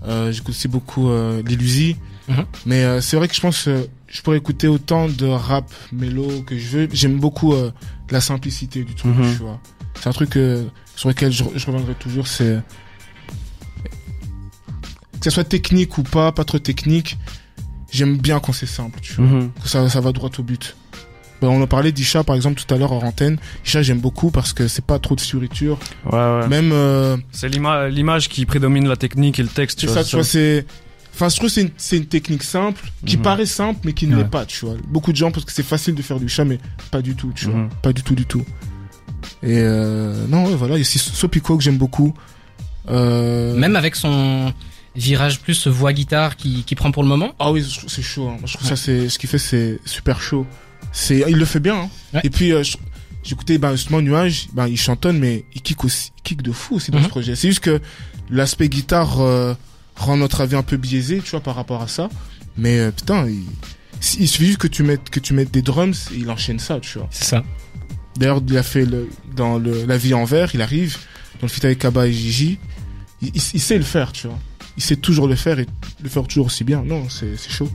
[0.07, 1.95] euh, J'écoute aussi beaucoup euh, Lil.
[2.27, 2.45] Mhm.
[2.67, 3.67] Mais euh, c'est vrai que je pense
[4.07, 6.87] je pourrais écouter autant de rap mélo que je veux.
[6.93, 7.53] J'aime beaucoup
[8.11, 9.31] la simplicité du truc, Mhm.
[9.35, 9.59] tu vois.
[9.99, 10.33] C'est un truc
[10.95, 12.61] sur lequel je, je reviendrai toujours, c'est
[15.19, 17.17] que ça soit technique ou pas, pas trop technique.
[17.91, 19.41] J'aime bien quand c'est simple, tu vois.
[19.63, 20.75] Que ça, ça va droit au but.
[21.41, 23.37] Ben, on en parlait d'Isha par exemple tout à l'heure en antenne.
[23.65, 25.77] Isha j'aime beaucoup parce que c'est pas trop de fioritures.
[26.05, 29.85] ouais ouais Même euh, c'est l'ima- l'image qui prédomine la technique et le texte tu
[29.87, 30.65] c'est vois ça, tu vois, c'est.
[31.13, 33.23] Enfin, je trouve que c'est une, c'est une technique simple qui Mhm.
[33.23, 34.23] paraît simple mais qui ne Ouais.
[34.23, 34.75] l'est pas, tu vois.
[34.87, 36.57] Beaucoup de gens pensent que c'est facile de faire du chat mais
[36.91, 37.55] pas du tout, tu vois.
[37.59, 37.69] Mhm.
[37.81, 38.43] Pas du tout, du tout.
[39.43, 42.13] Et euh, non, ouais, voilà, il y a aussi Sopico que j'aime beaucoup.
[42.89, 43.55] Euh...
[43.55, 44.53] Même avec son
[44.95, 47.33] virage plus voix guitare qui qui prend pour le moment.
[47.39, 48.29] Ah oui, c'est chaud.
[48.29, 48.37] hein.
[48.45, 50.45] Je trouve ça, c'est ce qu'il fait, c'est super chaud.
[50.91, 51.75] C'est, il le fait bien.
[51.75, 51.89] hein.
[52.13, 52.21] Ouais.
[52.23, 52.63] Et puis, euh,
[53.23, 56.75] j'écoutais ben justement Nuage, ben il chantonne mais il kick aussi, il kick de fou
[56.75, 57.03] aussi dans Mhm.
[57.05, 57.35] ce projet.
[57.35, 57.81] C'est juste que
[58.29, 59.53] l'aspect guitare euh,
[59.95, 62.09] rend notre avis un peu biaisé, tu vois, par rapport à ça.
[62.57, 63.43] Mais euh, putain, il,
[64.19, 66.79] il suffit juste que tu mettes que tu mettes des drums et il enchaîne ça,
[66.79, 67.07] tu vois.
[67.11, 67.43] C'est ça.
[68.17, 70.97] D'ailleurs, il a fait le, dans le, la vie en vert, il arrive
[71.41, 72.59] dans le feat avec Kaba et Gigi.
[73.21, 74.39] Il, il- il sait le faire, tu vois.
[74.77, 75.65] Il sait toujours le faire et
[76.03, 76.83] le faire toujours aussi bien.
[76.83, 77.69] Non, c'est chaud.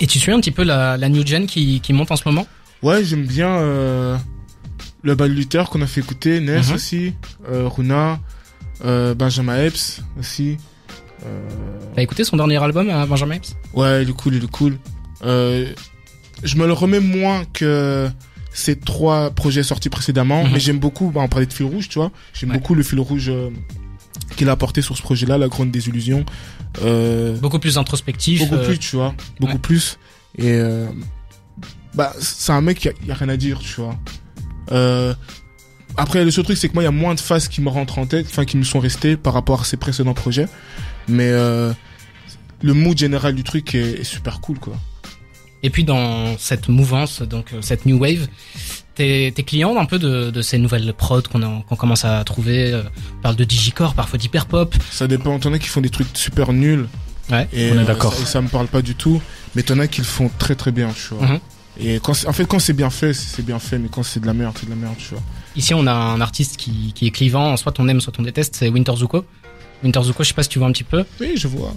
[0.00, 2.22] Et tu suis un petit peu la, la new gen qui, qui monte en ce
[2.26, 2.46] moment?
[2.82, 4.16] Ouais, j'aime bien euh,
[5.02, 6.74] le Bal Luther qu'on a fait écouter, Ness Mhm.
[6.74, 7.12] aussi,
[7.50, 8.18] euh, Runa,
[8.84, 10.56] euh, Benjamin Epps aussi.
[11.94, 13.54] T'as écouté son dernier album, Benjamin Epps?
[13.74, 14.78] Ouais, il est cool, il est cool.
[15.22, 18.08] Je me le remets moins que
[18.52, 20.50] ces trois projets sortis précédemment, Mhm.
[20.54, 22.56] mais j'aime beaucoup, bah, on parlait de fil rouge, tu vois, j'aime Ouais.
[22.56, 23.30] beaucoup le fil rouge
[24.40, 26.24] qu'il a apporté sur ce projet-là, La Grande Désillusion.
[26.80, 28.40] Euh, Beaucoup plus introspectif.
[28.40, 29.58] beaucoup euh, plus, tu vois, beaucoup ouais.
[29.58, 29.98] plus.
[30.38, 30.88] Et euh,
[31.92, 33.98] bah, c'est un mec, il y, a rien à dire, tu vois.
[34.72, 35.12] Euh,
[35.98, 37.68] après, le seul truc, c'est que moi, il y a moins de phases qui me
[37.68, 40.48] rentrent en tête, enfin, qui me sont restées par rapport à ses précédents projets.
[41.06, 41.74] Mais euh,
[42.62, 44.74] le mood général du truc est, est super cool, quoi.
[45.62, 48.28] Et puis dans cette mouvance, donc euh, cette new wave,
[48.94, 52.72] t'es t'es client un peu de, de ces nouvelles prods qu'on qu'on commence à trouver.
[52.72, 52.82] euh,
[53.18, 54.74] On parle de digicore, parfois d'hyperpop.
[54.90, 55.38] Ça dépend.
[55.38, 56.88] T'en as qui font des trucs super nuls.
[57.30, 57.46] Ouais.
[57.52, 58.14] Et, On est euh, d'accord.
[58.14, 59.20] Ça, et ça me parle pas du tout.
[59.54, 61.26] Mais t'en as qui le font très très bien, tu vois.
[61.26, 61.38] Mhm.
[61.82, 63.78] Et quand, c'est- en fait, quand c'est bien fait, c'est c'est bien fait.
[63.78, 65.22] Mais quand c'est de la merde, c'est de la merde, tu vois.
[65.56, 68.56] Ici, on a un artiste qui, qui est clivant, soit on aime, soit on déteste,
[68.56, 69.24] c'est Winter Zuko.
[69.82, 71.04] Winter Zuko, je sais pas si tu vois un petit peu.
[71.20, 71.74] Oui, je vois.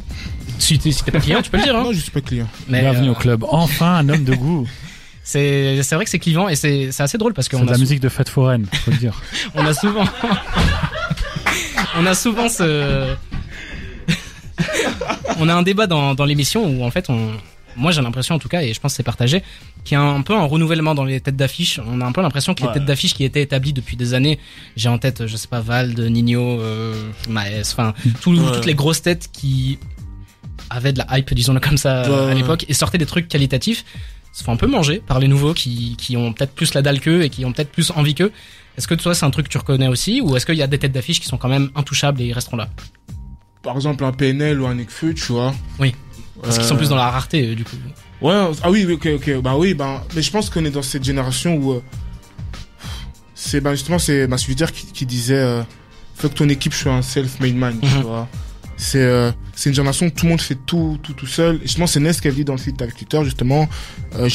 [0.59, 1.75] Si t'es si pas client, tu peux le dire.
[1.75, 1.83] Hein.
[1.83, 2.47] Non, je suis pas client.
[2.67, 3.43] Mais Bienvenue euh, au club.
[3.47, 4.67] Enfin, un homme de goût.
[5.23, 7.69] c'est c'est vrai que c'est clivant et c'est c'est assez drôle parce C'est qu'on de
[7.69, 9.21] a, la sou- musique de fête foraine, faut le dire.
[9.55, 10.03] on a souvent
[11.97, 13.15] on a souvent ce
[15.39, 17.31] on a un débat dans dans l'émission où en fait on
[17.75, 19.43] moi j'ai l'impression en tout cas et je pense que c'est partagé
[19.83, 21.79] qu'il y a un peu un renouvellement dans les têtes d'affiche.
[21.85, 22.73] On a un peu l'impression que les Ouais.
[22.73, 24.39] têtes d'affiche qui étaient établies depuis des années,
[24.75, 26.93] j'ai en tête je sais pas Vald, Nino, euh,
[27.29, 28.51] Maes, enfin tout- Ouais.
[28.53, 29.77] toutes les grosses têtes qui
[30.69, 33.83] avaient de la hype disons-le comme ça Ouais, à l'époque et sortaient des trucs qualitatifs
[34.31, 36.99] se font un peu manger par les nouveaux qui, qui ont peut-être plus la dalle
[36.99, 38.31] qu'eux et qui ont peut-être plus envie qu'eux.
[38.77, 40.67] Est-ce que toi c'est un truc que tu reconnais aussi ou est-ce qu'il y a
[40.67, 42.69] des têtes d'affiche qui sont quand même intouchables et ils resteront là?
[43.61, 45.53] Par exemple, un PNL ou un Necfeu, tu vois.
[45.79, 45.93] Oui.
[46.41, 47.75] Parce qu'ils sont plus dans la rareté euh, du coup.
[48.21, 49.41] Ouais, ah oui, ok, ok.
[49.41, 51.73] Bah oui, bah, mais je pense qu'on est dans cette génération où.
[51.73, 51.81] euh,
[53.35, 54.37] c'est, bah justement, c'est bah,
[54.71, 55.61] qui, qui disait euh,
[56.15, 58.01] faut que ton équipe soit un self-made man, tu Mhm.
[58.03, 58.27] vois.
[58.77, 59.31] C'est, euh,
[59.65, 61.57] une génération où tout le monde fait tout, tout, tout seul.
[61.57, 63.69] Et justement, c'est Ness qui a dit dans le site avec Twitter, justement,
[64.15, 64.27] euh,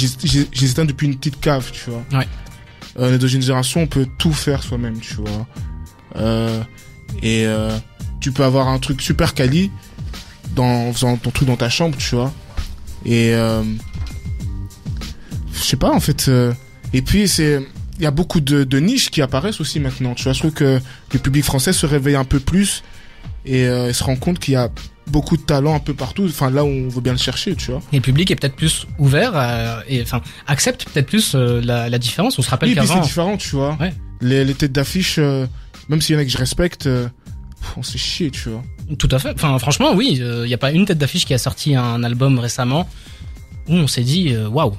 [0.87, 2.03] depuis une petite cave, tu vois.
[2.19, 2.27] Ouais.
[2.99, 5.47] Euh, on est dans une génération où on peut tout faire soi-même, tu vois.
[6.17, 6.63] Euh,
[7.23, 7.47] et
[8.21, 9.71] tu peux avoir un truc super quali
[10.55, 12.33] dans, en faisant ton truc dans ta chambre, tu vois.
[13.05, 13.63] Et euh,
[15.53, 16.29] je sais pas en fait.
[16.29, 16.53] euh,
[16.93, 17.61] et puis c'est
[17.99, 20.15] il y a beaucoup de, de niches qui apparaissent aussi maintenant.
[20.15, 20.81] Tu vois, je trouve que
[21.13, 22.85] le public français se réveille un peu plus
[23.45, 24.69] et, euh, se rend compte qu'il y a
[25.09, 26.25] beaucoup de talent un peu partout.
[26.27, 27.81] Enfin là où on veut bien le chercher, tu vois.
[27.93, 31.99] Et le public est peut-être plus ouvert et enfin accepte peut-être plus euh, la, la
[31.99, 32.39] différence.
[32.39, 33.77] On se rappelle Oui, puis c'est qu'avant différent, tu vois.
[33.81, 33.93] Ouais.
[34.21, 35.47] Les, les têtes d'affiche, euh,
[35.89, 36.89] même s'il y en a que je respecte,
[37.77, 38.63] on s'est chier, tu vois.
[38.97, 39.33] Tout à fait.
[39.35, 42.39] Enfin franchement oui, il y a pas une tête d'affiche qui a sorti un album
[42.39, 42.89] récemment
[43.69, 44.75] où on s'est dit euh, waouh.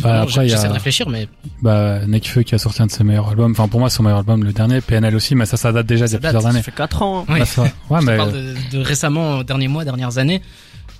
[0.00, 1.28] Bah, Non, après, J'essaie a- de réfléchir mais
[1.62, 3.52] Bah, Nekfeu qui a sorti un de ses meilleurs albums.
[3.52, 4.80] Enfin, pour moi, son meilleur album, le dernier.
[4.80, 6.62] PNL aussi, mais ça, ça date déjà Ça d'il y a date, plusieurs Ça années.
[6.62, 7.20] fait 4 ans.
[7.20, 7.24] hein.
[7.28, 7.38] oui.
[7.40, 10.40] Bah, ça- ouais, Je mais parle de, de récemment, derniers mois, dernières années.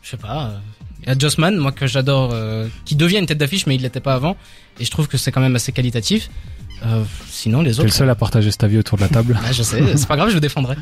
[0.02, 0.44] Je sais pas.
[0.46, 0.58] euh,
[1.04, 3.80] Il y a Jossman, moi que j'adore, euh, qui devient une tête d'affiche, mais il
[3.82, 4.36] l'était pas avant.
[4.78, 6.28] Et je trouve que c'est quand même assez qualitatif.
[6.84, 7.94] Euh, sinon, les t'es le autres.
[7.94, 9.38] seul à partager cet avis autour de la table.
[9.44, 10.76] Ah, je sais, c'est pas grave, je le défendrai.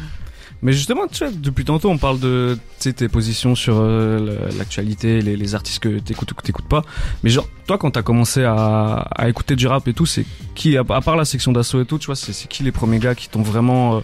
[0.63, 5.37] Mais justement, tu vois, depuis tantôt, on parle de tes positions sur euh, l'actualité, les,
[5.37, 6.83] les artistes que t'écoutes ou que t'écoutes pas.
[7.23, 10.25] Mais genre, toi, quand t'as commencé à, à écouter du rap et tout, c'est
[10.57, 12.99] qui, à, à part la section d'assaut et tout, tu vois, c'est qui les premiers
[12.99, 14.01] gars qui t'ont vraiment euh,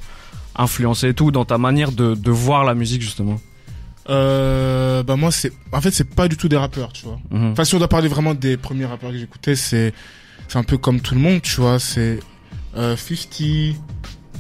[0.54, 3.40] influencé et tout dans ta manière de, de voir la musique, justement?
[4.10, 7.18] Euh, bah moi c'est, en fait c'est pas du tout des rappeurs, tu vois.
[7.30, 7.52] Mhm.
[7.52, 9.94] Enfin, si on doit parler vraiment des premiers rappeurs que j'écoutais, c'est
[10.46, 11.78] c'est un peu comme tout le monde, tu vois.
[11.78, 12.20] C'est
[12.76, 13.76] euh, 50,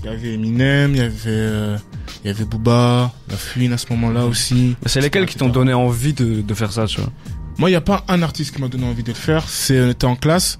[0.04, 1.76] il y avait Eminem, il y avait euh,
[2.24, 4.76] il y avait Booba, La Fouine à ce moment-là aussi.
[4.86, 7.10] C'est lesquels qui t'ont donné envie de, de faire ça, tu vois?
[7.58, 9.48] Moi, il y a pas un artiste qui m'a donné envie de le faire.
[9.48, 10.58] C'est on était en classe.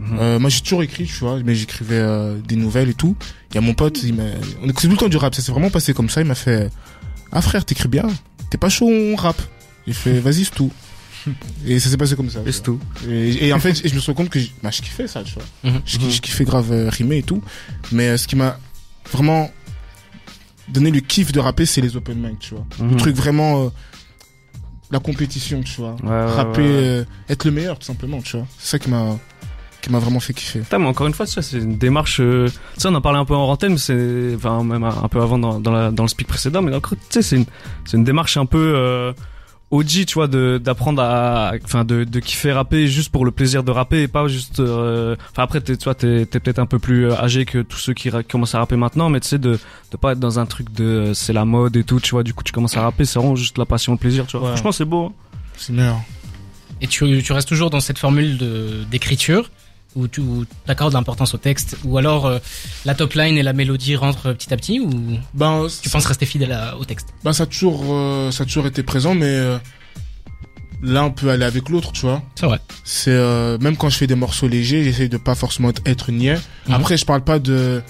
[0.00, 0.18] Mhm.
[0.20, 3.16] Euh, moi, j'ai toujours écrit, tu vois, mais j'écrivais euh, des nouvelles et tout.
[3.50, 4.22] Il y a mon pote, il m'a,
[4.62, 5.34] on écoutait tout le temps du rap.
[5.34, 6.20] Ça s'est vraiment passé comme ça.
[6.20, 6.70] Il m'a fait,
[7.32, 8.06] ah frère, t'écris bien.
[8.50, 9.40] T'es pas chaud, on rap.
[9.86, 10.72] J'ai fait, vas-y, c'est tout.
[11.66, 12.40] Et ça s'est passé comme ça.
[12.46, 12.78] Et c'est tout.
[13.08, 15.22] Et, et en fait, je me suis rendu compte que je, bah, je kiffais ça,
[15.22, 15.72] tu vois.
[15.72, 15.80] Mhm.
[15.84, 17.42] Je, je kiffais grave euh, rimer et tout.
[17.92, 18.58] Mais euh, ce qui m'a
[19.12, 19.50] vraiment
[20.68, 22.66] donné le kiff de rapper, c'est les open mic, tu vois.
[22.78, 22.90] Mhm.
[22.90, 23.68] Le truc vraiment, euh,
[24.90, 25.96] la compétition, tu vois.
[26.02, 26.74] Ouais, rapper, ouais, ouais.
[26.74, 28.46] euh, être le meilleur, tout simplement, tu vois.
[28.58, 29.16] C'est ça qui m'a,
[29.80, 30.60] qui m'a vraiment fait kiffer.
[30.60, 32.20] Putain, mais encore une fois, c'est une démarche.
[32.20, 32.48] Euh...
[32.74, 35.20] Tu sais, on en parlait un peu en antenne, mais c'est, enfin, même un peu
[35.20, 37.46] avant dans, dans, la, dans le speak précédent, mais encore, tu sais, c'est une,
[37.84, 39.14] c'est une démarche un peu
[39.70, 43.62] OG, tu vois, de d'apprendre à, enfin, de, de kiffer rapper juste pour le plaisir
[43.62, 44.60] de rapper et pas juste.
[44.60, 47.76] euh, Enfin, après, tu vois, t'es, t'es peut-être un peu plus euh, âgé que tous
[47.78, 49.58] ceux qui commencent à rapper maintenant, mais tu sais, de
[49.90, 52.22] de pas être dans un truc de euh, c'est la mode et tout, tu vois.
[52.22, 54.46] Du coup, tu commences à rapper, c'est vraiment juste la passion, le plaisir, tu vois.
[54.48, 54.52] Ouais.
[54.54, 55.06] Franchement, c'est beau.
[55.06, 55.12] hein.
[55.56, 56.00] C'est meilleur.
[56.80, 59.50] Et tu, tu restes toujours dans cette formule de d'écriture
[59.98, 62.38] où tu où t'accordes l'importance au texte ou alors euh,
[62.84, 64.88] la top line et la mélodie rentrent petit à petit ou
[65.34, 67.08] Ben, tu penses rester fidèle à- au texte?
[67.24, 69.58] Ben ça a toujours, euh, ça a toujours été présent, mais euh,
[70.82, 72.22] là on peut aller avec l'autre, tu vois.
[72.34, 72.60] C'est vrai.
[72.84, 76.38] C'est même quand je fais des morceaux légers, j'essaye de pas forcément être, niais.
[76.68, 76.74] Mhm.
[76.74, 77.82] Après, je parle pas de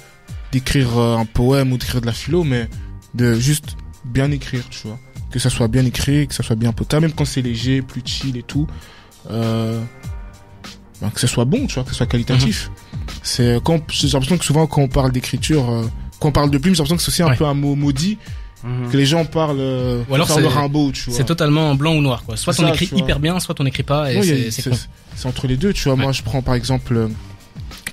[0.52, 2.68] d'écrire un poème ou d'écrire de la philo, mais
[3.14, 4.98] de juste bien écrire, tu vois.
[5.30, 8.00] Que ça soit bien écrit, que ça soit bien potable, même quand c'est léger, plus
[8.06, 8.66] chill et tout.
[9.30, 9.78] Euh,
[11.00, 12.70] ben, que ça soit bon, tu vois, que ça soit qualitatif.
[13.22, 15.84] C'est quand j'ai l'impression que souvent quand on parle d'écriture, euh,
[16.20, 17.36] quand on parle de plume, j'ai l'impression que c'est aussi un Ouais.
[17.36, 18.18] peu un mot maudit
[18.64, 18.90] Mhm.
[18.90, 21.16] que les gens parlent euh, Ou alors c'est- Rimbaud, tu vois.
[21.16, 22.36] C'est totalement blanc ou noir quoi.
[22.36, 22.98] Soit on ça, écrit vois.
[22.98, 24.70] hyper bien, soit on écrit pas et c'est
[25.14, 25.94] c'est entre les deux, tu vois.
[25.94, 26.02] Ouais.
[26.02, 27.08] Moi, je prends par exemple euh,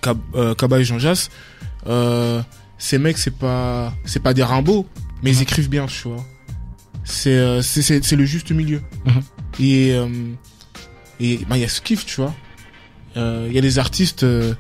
[0.02, 1.30] Cab- euh, Kaba et Jean Jass.
[1.88, 2.42] Euh,
[2.80, 4.88] ces mecs, c'est pas, c'est pas des Rimbaud,
[5.24, 5.42] mais ils Mhm.
[5.44, 6.24] écrivent bien, tu vois.
[7.04, 8.82] C'est, euh, c'est, c'est, c'est le juste milieu.
[9.06, 9.22] Mhm.
[9.60, 10.08] Et, euh,
[11.20, 12.34] et, bah, il y a ce kiff, tu vois.
[13.18, 14.54] Euh, Il y a des artistes euh,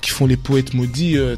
[0.00, 1.36] qui font les poètes maudits, euh,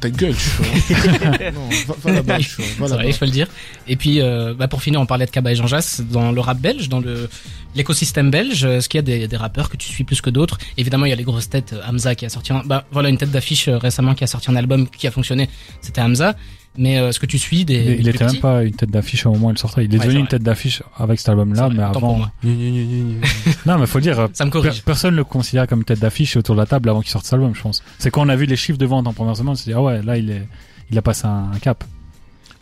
[0.00, 1.50] ta gueule, tu vois.
[1.52, 2.64] non, va, va là-bas, tu vois.
[2.66, 2.94] Va C'est là-bas.
[2.96, 3.48] vrai, il faut le dire.
[3.88, 6.40] Et puis, euh, bah pour finir, on parlait de Kaba et Jean Jass dans le
[6.40, 7.28] rap belge, dans le
[7.74, 8.64] l'écosystème belge.
[8.64, 10.58] Est-ce qu'il y a des, des rappeurs que tu suis plus que d'autres?
[10.76, 11.72] Évidemment, il y a les grosses têtes.
[11.72, 14.28] euh, Hamza qui a sorti un, bah voilà une tête d'affiche euh, récemment qui a
[14.28, 15.50] sorti un album qui a fonctionné.
[15.80, 16.36] C'était Hamza.
[16.76, 18.90] Mais euh, est-ce que tu suis des Il, des il était même pas une tête
[18.90, 19.84] d'affiche au moment où il sortait.
[19.84, 22.26] Il est Ouais, devenu une tête d'affiche avec cet album-là, mais avant.
[23.66, 24.82] Non, mais faut dire, Ça me per- corrige.
[24.82, 27.34] personne le considérait comme une tête d'affiche autour de la table avant qu'il sorte cet
[27.34, 27.82] album, je pense.
[27.98, 29.72] C'est quand on a vu les chiffres de vente en première semaine, on s'est dit,
[29.74, 30.46] ah ouais, là, il est,
[30.90, 31.84] il a passé un, un cap.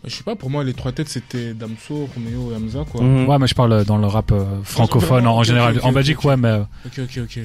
[0.04, 3.02] Je sais pas, pour moi, les trois têtes, c'était Damso, Romeo et Hamza, quoi.
[3.02, 3.28] Mhm.
[3.28, 5.78] Ouais, mais je parle dans le rap euh, francophone en, général.
[5.82, 7.38] en Belgique, ouais, mais euh, Ok, ok, ok.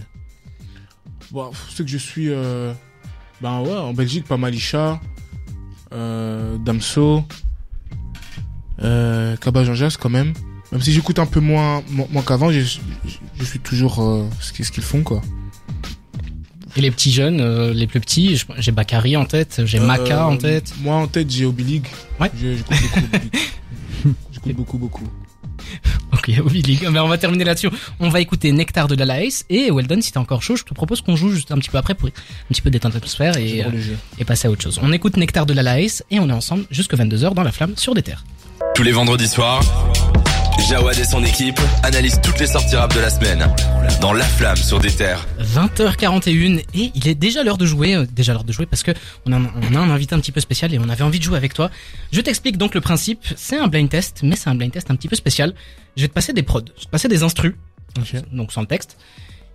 [1.31, 2.29] Bon, c'est que je suis.
[2.29, 2.73] Euh,
[3.41, 4.95] ben ouais, en Belgique, pas mal Isha, euh,
[5.91, 7.23] Damso,
[8.81, 10.33] euh, Kaba Jean quand même.
[10.71, 12.79] Même si j'écoute un peu moins, moins, qu'avant, je, je,
[13.39, 15.21] je suis toujours euh, ce qu'ils font, quoi.
[16.75, 20.29] Et les petits jeunes, euh, les plus petits, j'ai Bakary en tête, j'ai Maka Euh,
[20.29, 20.73] en tête.
[20.81, 21.87] Moi, en tête, j'ai Obi League.
[22.19, 22.29] Ouais.
[24.31, 25.26] J'écoute beaucoup beaucoup, beaucoup.
[26.13, 26.87] Ok, Obi League.
[26.91, 27.69] Mais on va terminer là-dessus.
[27.99, 30.73] On va écouter Nectar de la Laïs et Weldon, si t'es encore chaud, je te
[30.73, 32.11] propose qu'on joue juste un petit peu après pour un
[32.49, 33.69] petit peu détendre l'atmosphère et, euh,
[34.17, 34.79] et passer à autre chose.
[34.81, 37.73] On écoute Nectar de la Laïs et on est ensemble jusque 22h dans la flamme
[37.77, 38.23] sur des terres.
[38.73, 39.61] Tous les vendredis soirs,
[40.59, 43.47] Jawad et son équipe analysent toutes les sorties rap de la semaine
[44.01, 45.25] dans La Flamme sur des terres.
[45.39, 48.91] 20h41 et il est déjà l'heure de jouer, euh, déjà l'heure de jouer parce que
[49.25, 51.23] on a, on a un invité un petit peu spécial et on avait envie de
[51.23, 51.69] jouer avec toi.
[52.11, 54.95] Je t'explique donc le principe, c'est un blind test, mais c'est un blind test un
[54.95, 55.53] petit peu spécial.
[55.95, 57.53] Je vais te passer des prods, je vais te passer des instrus,
[58.31, 58.97] donc sans le texte.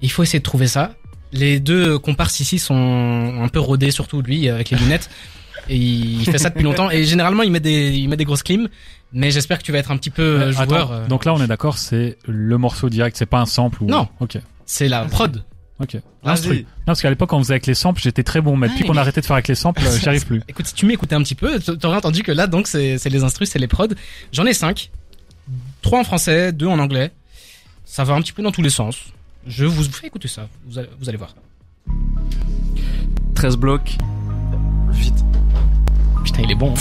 [0.00, 0.94] Il faut essayer de trouver ça.
[1.32, 5.10] Les deux comparses ici sont un peu rodés, surtout lui avec les lunettes.
[5.68, 8.42] Et il fait ça depuis longtemps et généralement il met des, il met des grosses
[8.42, 8.68] clims.
[9.12, 10.92] Mais j'espère que tu vas être un petit peu euh, attends, joueur.
[10.92, 11.06] euh.
[11.06, 13.86] donc là, on est d'accord, c'est le morceau direct, c'est pas un sample ou.
[13.86, 14.08] Non.
[14.20, 14.38] Ok.
[14.64, 15.44] C'est la prod.
[15.80, 15.96] Ok.
[16.24, 16.60] L'instru.
[16.60, 18.84] Non, parce qu'à l'époque, quand on faisait avec les samples, j'étais très bon, mais depuis
[18.84, 20.40] qu'on mais- a arrêté de faire avec les samples, euh, j'y arrive plus.
[20.48, 23.22] Écoute, si tu m'écoutais un petit peu, t'aurais entendu que là, donc, c'est c'est les
[23.22, 23.88] instrus, c'est les prods.
[24.32, 24.90] J'en ai cinq.
[25.82, 27.10] Trois en français, deux en anglais.
[27.84, 28.96] Ça va un petit peu dans tous les sens.
[29.46, 30.48] Je vous fais écouter ça.
[30.66, 31.34] Vous allez, vous allez voir.
[33.34, 33.98] 13 blocs.
[34.92, 35.24] Vite.
[36.32, 36.72] Putain, il est bon.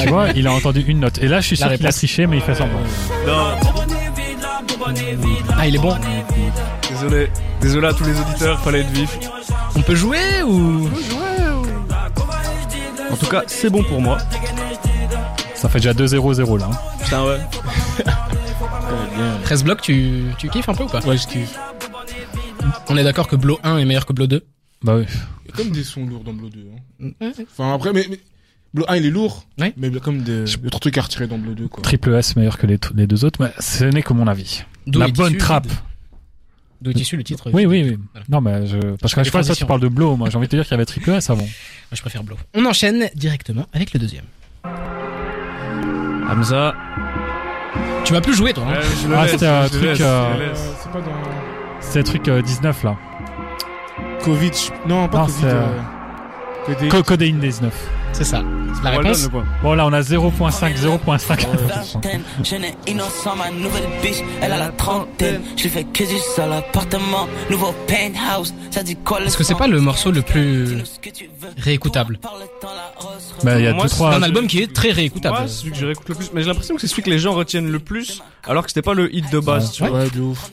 [0.00, 1.18] tu vois, il a entendu une note.
[1.18, 2.78] Et là, je suis La sûr qu'il a triché, mais il fait semblant.
[3.26, 3.56] Non,
[5.56, 5.94] Ah, il est bon.
[6.90, 7.30] désolé.
[7.60, 9.18] Désolé à tous les auditeurs, fallait être vif.
[9.76, 10.88] On peut jouer ou?
[13.10, 14.18] En tout cas, c'est bon pour moi.
[15.54, 16.68] Ça fait déjà 2-0-0 là.
[16.72, 16.78] hein.
[17.02, 17.38] Putain, ouais.
[19.44, 21.00] 13 blocs, tu, tu kiffes un peu ou pas?
[21.00, 21.58] Ouais, je kiffe.
[22.88, 24.44] On est d'accord que Blow 1 est meilleur que Blow 2
[24.82, 25.04] Bah oui.
[25.46, 26.60] Il y a comme des sons lourds dans Blow 2.
[27.02, 27.10] Hein.
[27.20, 27.32] Ouais.
[27.50, 28.20] Enfin, après, mais, mais
[28.74, 29.46] Blow 1, il est lourd.
[29.58, 31.82] Mais comme des, d'autres trucs à retirer dans Blow 2, quoi.
[31.82, 34.62] Triple S meilleur que les, deux autres, mais ce n'est que mon avis.
[34.86, 35.68] La bonne issu- trappe.
[36.80, 37.98] D'où est issu le titre Oui, oui, oui.
[38.12, 38.26] Voilà.
[38.28, 40.16] Non, mais je, parce qu'à des chaque fois, ça, tu parles de Blow.
[40.16, 41.42] Moi, j'ai envie de te dire qu'il y avait Triple S avant.
[41.42, 41.48] Moi,
[41.92, 42.36] je préfère Blow.
[42.54, 44.24] On enchaîne directement avec le deuxième.
[46.30, 46.74] Hamza.
[48.04, 48.64] Tu vas plus jouer, toi.
[48.68, 50.02] hein je Ah, c'était un je truc, euh, je.
[50.04, 51.12] Euh, c'est pas dans
[51.80, 52.96] C'est le truc euh, 19 là.
[54.24, 54.50] Covid.
[54.52, 55.36] je- Non, pas Non, Covid.
[55.40, 55.66] c'est, Euh...
[56.66, 57.74] Codé- Co- Codeine 19.
[58.12, 58.42] C'est ça.
[58.82, 59.44] La Well réponse point.
[59.62, 61.46] Bon, là, on a 0.5, 0.5.
[61.92, 62.22] vingtaine.
[62.44, 65.40] Je n'ai innocent, ma nouvelle biche, elle a la trentaine.
[65.56, 68.54] Je lui fais que du seul appartement, nouveau penthouse.
[68.70, 70.82] Ça dit quoi Est-ce que c'est pas le morceau le plus
[71.56, 72.18] réécoutable
[73.42, 74.14] Bah, il y a Moi, deux, c'est trois.
[74.14, 75.36] Un album qui est très réécoutable.
[75.46, 76.30] C'est celui que je réécoute le plus.
[76.32, 78.82] Mais j'ai l'impression que c'est celui que les gens retiennent le plus, alors que c'était
[78.82, 79.98] pas le hit de base, tu vois.
[79.98, 80.50] Ouais, de ouf.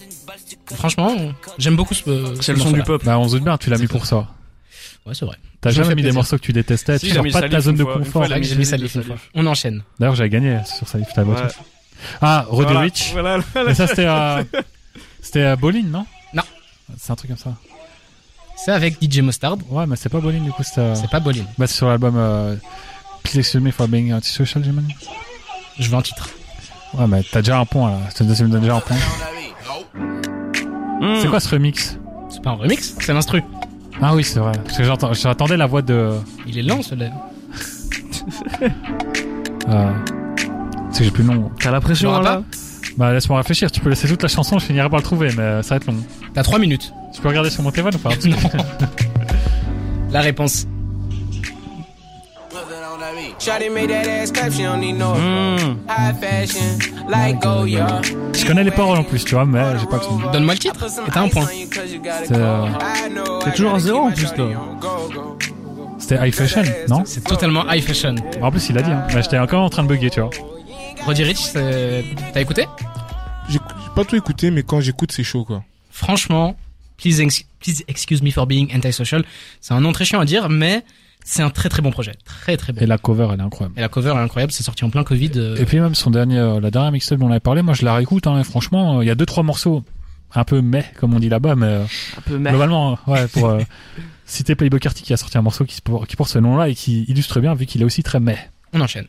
[0.74, 1.14] Franchement,
[1.58, 2.04] j'aime beaucoup ce.
[2.42, 3.06] C'est le son du peuple.
[3.06, 4.28] Bah, on se doute bien, tu l'as mis pour ça.
[5.06, 5.38] Ouais, c'est vrai.
[5.62, 7.76] T'as jamais mis des morceaux que tu détestais, Si, tu sors pas de ta zone
[7.76, 8.26] de confort.
[8.26, 9.16] J'ai mis des Salif de une fois.
[9.36, 9.84] On enchaîne.
[10.00, 11.42] D'ailleurs, j'avais gagné sur Salif, t'as voté.
[11.44, 11.48] Ouais.
[12.22, 13.10] Ah, Roddy Voilà, Rich.
[13.14, 13.70] Voilà, voilà.
[13.70, 14.44] Mais ça, c'était à,
[15.22, 16.06] c'était à Bolin, non?
[16.34, 16.44] Non.
[16.98, 17.54] C'est un truc comme ça.
[18.58, 19.58] C'est avec DJ Mustard.
[19.70, 21.44] Ouais, mais c'est pas Bolin, du coup, c'était, euh, C'est pas Bolin.
[21.58, 22.56] bah, c'est sur l'album, euh,
[23.24, 24.94] Please excuse me for being antisocial, j'imagine.
[25.80, 26.30] Je veux un titre.
[26.94, 28.00] Ouais, mais t'as déjà un point, là.
[28.14, 28.98] Ça me donne déjà un point.
[31.22, 31.98] C'est quoi ce remix?
[32.30, 33.44] C'est pas un remix, c'est l'instru.
[34.02, 34.54] Ah oui, c'est vrai.
[34.64, 36.12] Parce que j'entends, j'attendais la voix de,
[36.46, 37.10] Il est lent, celui-là.
[39.70, 39.92] euh,
[40.92, 41.52] c'est que j'ai plus le nom.
[41.60, 42.44] T'as la pression l'auras là
[42.98, 43.72] Bah, laisse-moi réfléchir.
[43.72, 45.88] Tu peux laisser toute la chanson, je finirai par le trouver, mais ça va être
[45.88, 45.98] long.
[46.34, 46.94] T'as 3 minutes.
[47.14, 48.10] Tu peux regarder sur mon téléphone ou pas?
[50.12, 50.68] La réponse.
[57.34, 58.02] Goya.
[58.34, 60.18] Je connais les paroles en plus, tu vois, mais j'ai pas le son.
[60.32, 61.46] Donne-moi le titre et t'as un point.
[61.48, 62.68] C'est, euh,
[63.44, 64.46] T'es toujours à zéro en plus là.
[66.00, 67.04] c'était High Fashion, non?
[67.06, 68.16] C'est totalement high fashion.
[68.42, 69.06] En plus, il a dit, hein.
[69.14, 70.30] Bah, j'étais encore en train de bugger, tu vois.
[71.06, 72.68] Roddy Rich, c'est- t'as écouté?
[73.50, 75.64] J'ai j'ai pas tout écouté, mais quand j'écoute, c'est chaud, quoi.
[75.92, 76.56] Franchement,
[76.98, 79.24] please, ex- please excuse me for being antisocial.
[79.62, 80.84] C'est un nom très chiant à dire, mais
[81.28, 82.14] c'est un très très bon projet.
[82.24, 82.80] Très très bon.
[82.82, 83.74] Et la cover, elle est incroyable.
[83.78, 85.32] Et la cover est incroyable, c'est sorti en plein Covid.
[85.36, 87.74] euh, Et puis même son dernier, euh, la dernière mixtape dont on avait parlé, moi
[87.74, 89.84] je la réécoute, hein, franchement, euh, il y a deux trois morceaux
[90.36, 91.82] un peu mais comme on dit là-bas, mais
[92.18, 93.62] Un peu globalement, euh, ouais, pour euh,
[94.26, 97.40] citer Playboy Carty qui a sorti un morceau qui, porte ce nom-là et qui illustre
[97.40, 98.38] bien vu qu'il est aussi très mais.
[98.74, 99.08] On enchaîne.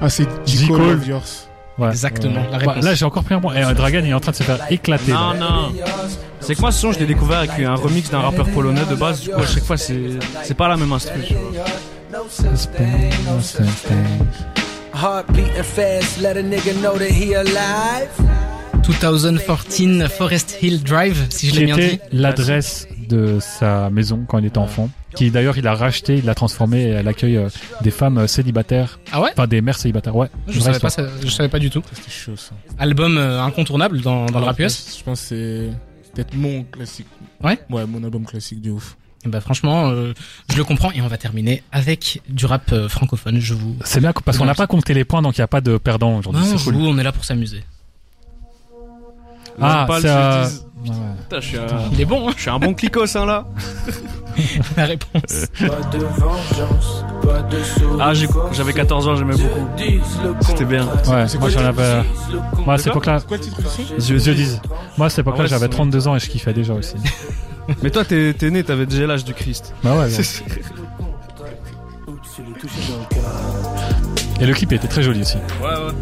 [0.00, 0.68] Ah, c'est J.
[0.68, 1.00] Cole.
[1.78, 1.90] Ouais.
[1.90, 2.84] Exactement, la réponse.
[2.84, 3.54] là j'ai encore pris un point.
[3.54, 5.12] Et euh, Dragan il est en train de se faire éclater.
[5.12, 5.38] Non, là.
[5.38, 5.72] non.
[6.40, 8.94] C'est que moi, ce son, je l'ai découvert avec un remix d'un rappeur polonais de
[8.94, 9.20] base.
[9.20, 10.00] Du coup, à chaque fois, c'est
[10.44, 11.20] c'est pas la même instru.
[11.26, 11.64] tu vois.
[14.94, 18.08] Heart beating fast, let a nigga know that he alive.
[18.82, 22.00] 2014 Forest Hill Drive, si je l'ai bien dit.
[22.12, 24.88] l'adresse de sa maison quand il était enfant.
[25.14, 27.48] Qui d'ailleurs il a racheté, il l'a transformé et elle accueille euh,
[27.82, 29.30] des femmes euh, célibataires, Ah ouais?
[29.32, 30.14] Enfin des mères célibataires.
[30.16, 30.28] Ouais.
[30.46, 31.82] je Vraie savais, pas, ça- je savais pas du tout.
[31.92, 32.52] C'était chaud, ça.
[32.78, 34.96] Album euh, incontournable dans, dans le rap US.
[34.98, 35.70] Je pense que c'est
[36.18, 37.06] peut-être mon classique.
[37.42, 38.96] Ouais Ouais, mon album classique de ouf.
[39.24, 40.14] Et bah franchement, euh,
[40.50, 43.38] je le comprends et on va terminer avec du rap euh, francophone.
[43.38, 43.76] Je vous.
[43.84, 45.76] C'est bien parce qu'on n'a pas compté les points donc il n'y a pas de
[45.76, 46.42] perdant aujourd'hui.
[46.42, 46.74] Non, cool.
[46.74, 47.62] on est là pour s'amuser.
[49.60, 50.64] Ah, c'est euh, Suisse.
[50.86, 50.94] ouais.
[51.22, 53.46] Putain, je suis un, Il est bon, hein, je suis un bon clicos, hein, là.
[54.76, 55.46] la réponse.
[55.58, 57.04] Pas de vengeance.
[58.00, 59.68] Ah, j'ai- j'avais 14 ans, j'aimais beaucoup.
[60.40, 60.86] C'était bien.
[61.08, 62.02] Ouais, moi j'en avais.
[62.64, 63.18] Moi à cette époque-là,
[63.98, 64.58] je, je dis.
[64.96, 66.94] Moi à cette époque-là, Ah j'avais c'est- 32 ans et je kiffais déjà aussi.
[67.82, 69.74] Mais toi, t'es né, t'avais déjà l'âge du Christ.
[69.84, 70.04] bah ouais.
[70.06, 70.24] ouais.
[74.40, 75.36] Et le clip était très joli aussi.
[75.60, 75.92] Ouais, ouais.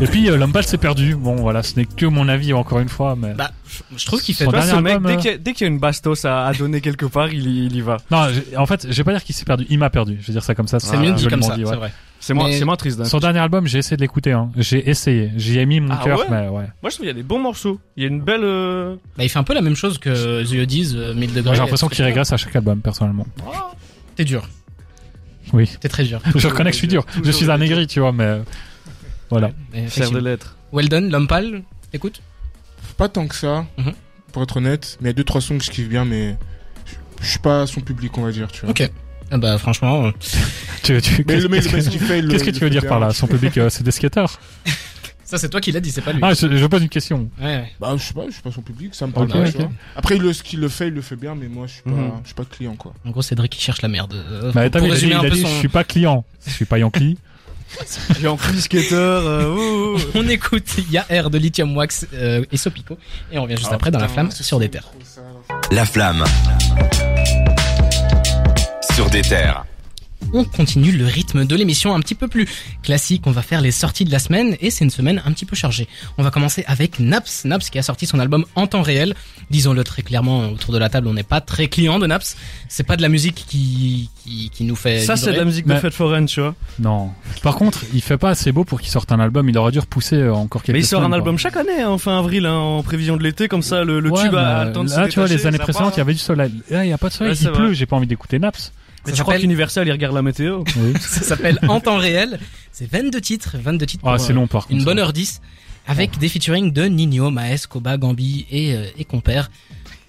[0.00, 1.14] Et puis euh, l'homme pâle s'est perdu.
[1.14, 3.34] Bon voilà, ce n'est que mon avis encore une fois, mais.
[3.34, 3.50] Bah,
[3.96, 4.46] je- trouve qu'il fait.
[4.46, 6.24] Dernier ce mec, album, dès euh, qu'il y, a- dès qu'il y a une bastos
[6.24, 7.96] à, à donner quelque part, il, y- il y va.
[8.10, 9.66] Non, en fait, je vais pas dire qu'il s'est perdu.
[9.70, 10.18] Il m'a perdu.
[10.20, 10.78] Je vais dire ça comme ça.
[10.80, 11.62] C'est mieux dit comme ça, ouais.
[11.66, 11.92] c'est vrai.
[12.20, 13.04] C'est moins, Mais- c'est moins triste.
[13.04, 14.30] Son dernier album, j'ai essayé de l'écouter.
[14.32, 14.50] Hein.
[14.56, 15.32] J'ai essayé.
[15.36, 16.66] J'y ai mis mon Ah cœur, ouais mais ouais.
[16.82, 17.80] Moi, je trouve qu'il y a des bons morceaux.
[17.96, 18.44] Il y a une belle.
[18.44, 21.54] euh, Bah, il fait un peu la même chose que The Yodis, euh, 1000 degrés.
[21.56, 23.26] J'ai l'impression qu'il régresse à chaque album, personnellement.
[24.14, 24.48] T'es dur.
[25.52, 25.68] Oui.
[25.80, 26.20] T'es très dur.
[26.36, 27.04] Je reconnais que je suis dur.
[27.24, 28.38] Je suis un aigri, tu vois, mais
[29.32, 29.50] voilà.
[29.88, 30.38] Serre de.
[30.72, 31.62] Well done, l'homme pâle.
[31.92, 32.20] Écoute.
[32.96, 33.92] Pas tant que ça, Mhm.
[34.32, 34.98] pour être honnête.
[35.00, 36.36] Mais il y a deux, trois sons que je kiffe bien, mais
[37.20, 38.70] je- suis pas son public, on va dire, tu vois.
[38.70, 38.90] Ok.
[39.30, 40.10] Ah bah franchement,
[40.82, 43.12] Tu, tu, Mais le mec, qu'est-ce que- qu'est-ce que tu veux fait dire par là
[43.12, 44.38] Son public, euh, c'est des skateurs
[45.24, 46.20] ça c'est toi qui l'as dit, c'est pas lui.
[46.22, 47.30] Ah, je, je pose une question.
[47.40, 47.70] Ouais.
[47.80, 49.44] Bah, je sais pas, je suis pas son public, ça me parle pas.
[49.96, 51.90] Après, le, ce qu'il le fait, il le fait bien, mais moi, je suis pas,
[51.90, 52.12] Mhm.
[52.22, 52.92] je suis pas client, quoi.
[53.06, 54.12] En gros, Cédric qui cherche la merde.
[54.14, 56.24] Euh, Bah, t'as vu, il a dit, son- je suis pas client.
[56.46, 57.16] Je suis pas Yankee.
[58.20, 58.94] J'ai en plus skater.
[58.94, 60.00] euh, ouh, ouh.
[60.14, 62.98] On écoute Yair de Lithium Wax euh, et Sopico
[63.30, 64.90] et on revient juste Ah, après dans la putain, flamme sur des terres.
[65.70, 66.24] La flamme.
[68.94, 69.64] Sur des terres.
[70.34, 72.48] On continue le rythme de l'émission un petit peu plus
[72.82, 73.22] classique.
[73.26, 75.54] On va faire les sorties de la semaine et c'est une semaine un petit peu
[75.54, 75.88] chargée.
[76.16, 77.44] On va commencer avec Naps.
[77.44, 79.14] Naps qui a sorti son album en temps réel.
[79.50, 82.36] Disons-le très clairement autour de la table, on n'est pas très client de Naps.
[82.68, 85.00] C'est pas de la musique qui, qui, qui nous fait.
[85.00, 86.54] Ça, c'est de la musique de Mais- fête foraine, tu vois.
[86.78, 87.10] Non.
[87.42, 89.48] Par contre, il fait pas assez beau pour qu'il sorte un album.
[89.50, 91.42] Il aurait dû repousser euh, encore quelques Mais il sort un album quoi.
[91.42, 94.10] chaque année, hein, en fin avril, hein, en prévision de l'été, comme ça, le, le
[94.10, 96.00] Ouais, tube a le temps de se Là, tu vois, les années précédentes, il y
[96.00, 96.52] avait du soleil.
[96.70, 97.32] Là, il y a pas de soleil.
[97.34, 97.72] Ouais, il pleut.
[97.74, 98.72] J'ai pas envie d'écouter Naps.
[99.04, 100.92] Mais Ça tu crois qu'Universal, il regarde la météo Oui.
[101.00, 102.38] Ça s'appelle En temps réel.
[102.70, 104.78] C'est 22 titres, 22 titres Ah, pour, c'est euh, long par contre.
[104.78, 105.40] une bonne heure 10
[105.88, 109.50] avec des featuring de Nino, Maes, Koba, Gambi et, euh, et Compère.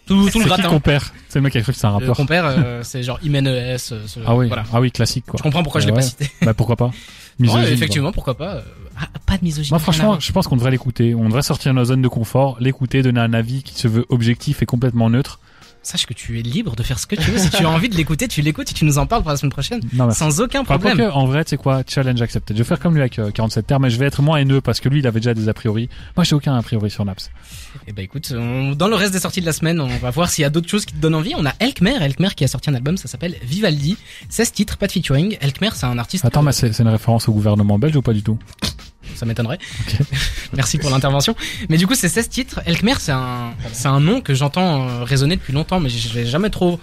[0.05, 0.67] Tout, tout le gratin.
[0.67, 2.15] compère C'est le mec qui a cru que c'est un Le rappeur.
[2.17, 3.49] Compère, euh, c'est genre Imen ES.
[3.93, 4.63] euh, ce- Ah oui, Voilà.
[4.73, 5.37] ah oui, classique quoi.
[5.37, 5.99] Je comprends pourquoi je l'ai Ouais.
[5.99, 6.29] pas cité.
[6.41, 6.87] Bah pourquoi pas
[7.39, 8.55] Ouais, Misogyne, effectivement, pourquoi pas.
[8.57, 8.61] euh,
[8.99, 9.69] ah, pas de misogynie.
[9.71, 11.15] Moi, franchement, je pense qu'on devrait l'écouter.
[11.15, 14.05] On devrait sortir de notre zone de confort, l'écouter, donner un avis qui se veut
[14.09, 15.39] objectif et complètement neutre.
[15.83, 17.37] Sache que tu es libre de faire ce que tu veux.
[17.37, 19.37] Si tu as envie de l'écouter, tu l'écoutes et tu nous en parles pour la
[19.37, 19.81] semaine prochaine.
[19.93, 20.97] Non, mais Sans aucun problème.
[20.97, 22.55] quoique, en vrai, tu sais quoi, challenge accepted.
[22.57, 24.61] Je vais faire comme lui avec euh, 47 terres, mais je vais être moins haineux
[24.61, 25.89] parce que lui, il avait déjà des a priori.
[26.15, 27.29] Moi, j'ai aucun a priori sur Naps.
[27.87, 30.29] Et bah écoute, on- dans le reste des sorties de la semaine, on va voir
[30.29, 31.33] s'il y a d'autres choses qui te donnent envie.
[31.37, 33.97] On a Elkmer, Elkmer qui a sorti un album, ça s'appelle Vivaldi.
[34.29, 35.37] 16 titres, pas de featuring.
[35.41, 36.23] Elkmer, c'est un artiste.
[36.25, 38.37] Attends, euh, mais c'est une référence au gouvernement belge ou pas du tout?
[39.15, 39.59] Ça m'étonnerait.
[40.53, 41.35] Merci pour l'intervention.
[41.69, 42.59] Mais du coup, c'est 16 titres.
[42.65, 46.25] Elkmer, c'est un, c'est un nom que j'entends euh, résonner depuis longtemps, mais je vais
[46.25, 46.79] jamais trop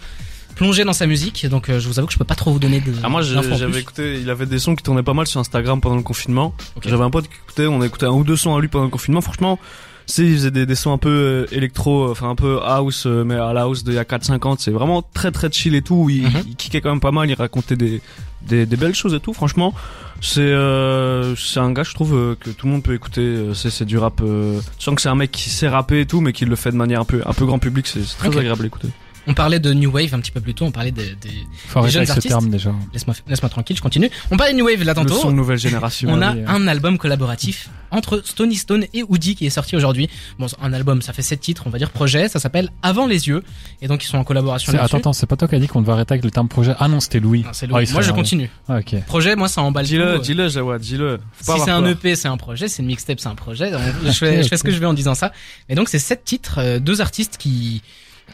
[0.56, 2.58] plongé dans sa musique, donc euh, je vous avoue que je peux pas trop vous
[2.58, 2.92] donner de.
[3.02, 5.96] Ah, moi, j'avais écouté, il avait des sons qui tournaient pas mal sur Instagram pendant
[5.96, 6.54] le confinement.
[6.76, 6.82] Ok.
[6.86, 8.84] J'avais un pote qui écoutait, on a écouté un ou deux sons à lui pendant
[8.84, 9.20] le confinement.
[9.22, 9.58] Franchement,
[10.06, 13.36] c'est, il faisait des, des sons un peu euh, électro, enfin un peu house, mais
[13.36, 14.56] à la house d'il y a 4-5 ans.
[14.58, 16.08] C'est vraiment très très chill et tout.
[16.10, 16.42] Il, Mhm.
[16.48, 18.02] il kickait quand même pas mal, il racontait des,
[18.42, 19.32] des, des belles choses et tout.
[19.32, 19.72] Franchement,
[20.20, 23.20] c'est euh, c'est un gars, je trouve, euh, que tout le monde peut écouter.
[23.22, 24.20] Euh, C'est, c'est du rap.
[24.22, 26.56] Euh, tu sens que c'est un mec qui sait rapper et tout, mais qui le
[26.56, 27.86] fait de manière un peu, un peu grand public.
[27.86, 28.36] C'est, c'est très Ok.
[28.36, 28.88] agréable à écouter.
[29.26, 31.14] On parlait de New Wave un petit peu plus tôt, on parlait des.
[31.20, 31.30] des...
[31.74, 32.72] Jeunes avec ce artistes terme déjà.
[32.92, 34.10] Laisse-moi laisse-moi tranquille, je continue.
[34.30, 35.14] On parlait de New Wave là Le tantôt.
[35.20, 36.08] son nouvelle génération.
[36.10, 40.08] On a oui, un album collaboratif entre Stony Stone et Woody qui est sorti aujourd'hui.
[40.38, 42.28] Bon, un album, ça fait sept titres, on va dire projet.
[42.28, 43.42] Ça s'appelle Avant les yeux.
[43.82, 44.96] Et donc ils sont en collaboration C'est- là-dessus.
[44.96, 46.74] Attends, attends, c'est pas toi qui a dit qu'on devait arrêter avec le terme projet
[46.78, 47.42] Ah non, c'était Louis.
[47.42, 48.50] Non, c'est Ah, moi je continue.
[48.68, 49.04] Ah, ok.
[49.06, 50.22] Projet, moi ça emballe Dis-le, tout.
[50.22, 51.18] dis-le, Jawad, dis-le.
[51.34, 51.84] Faut pas Si c'est un.
[51.86, 53.70] EP, c'est un projet, c'est une mixtape, c'est un projet.
[53.72, 55.32] Donc, je, fais, je fais ce que je veux en disant ça.
[55.68, 57.82] Et donc c'est sept titres, euh, deux artistes qui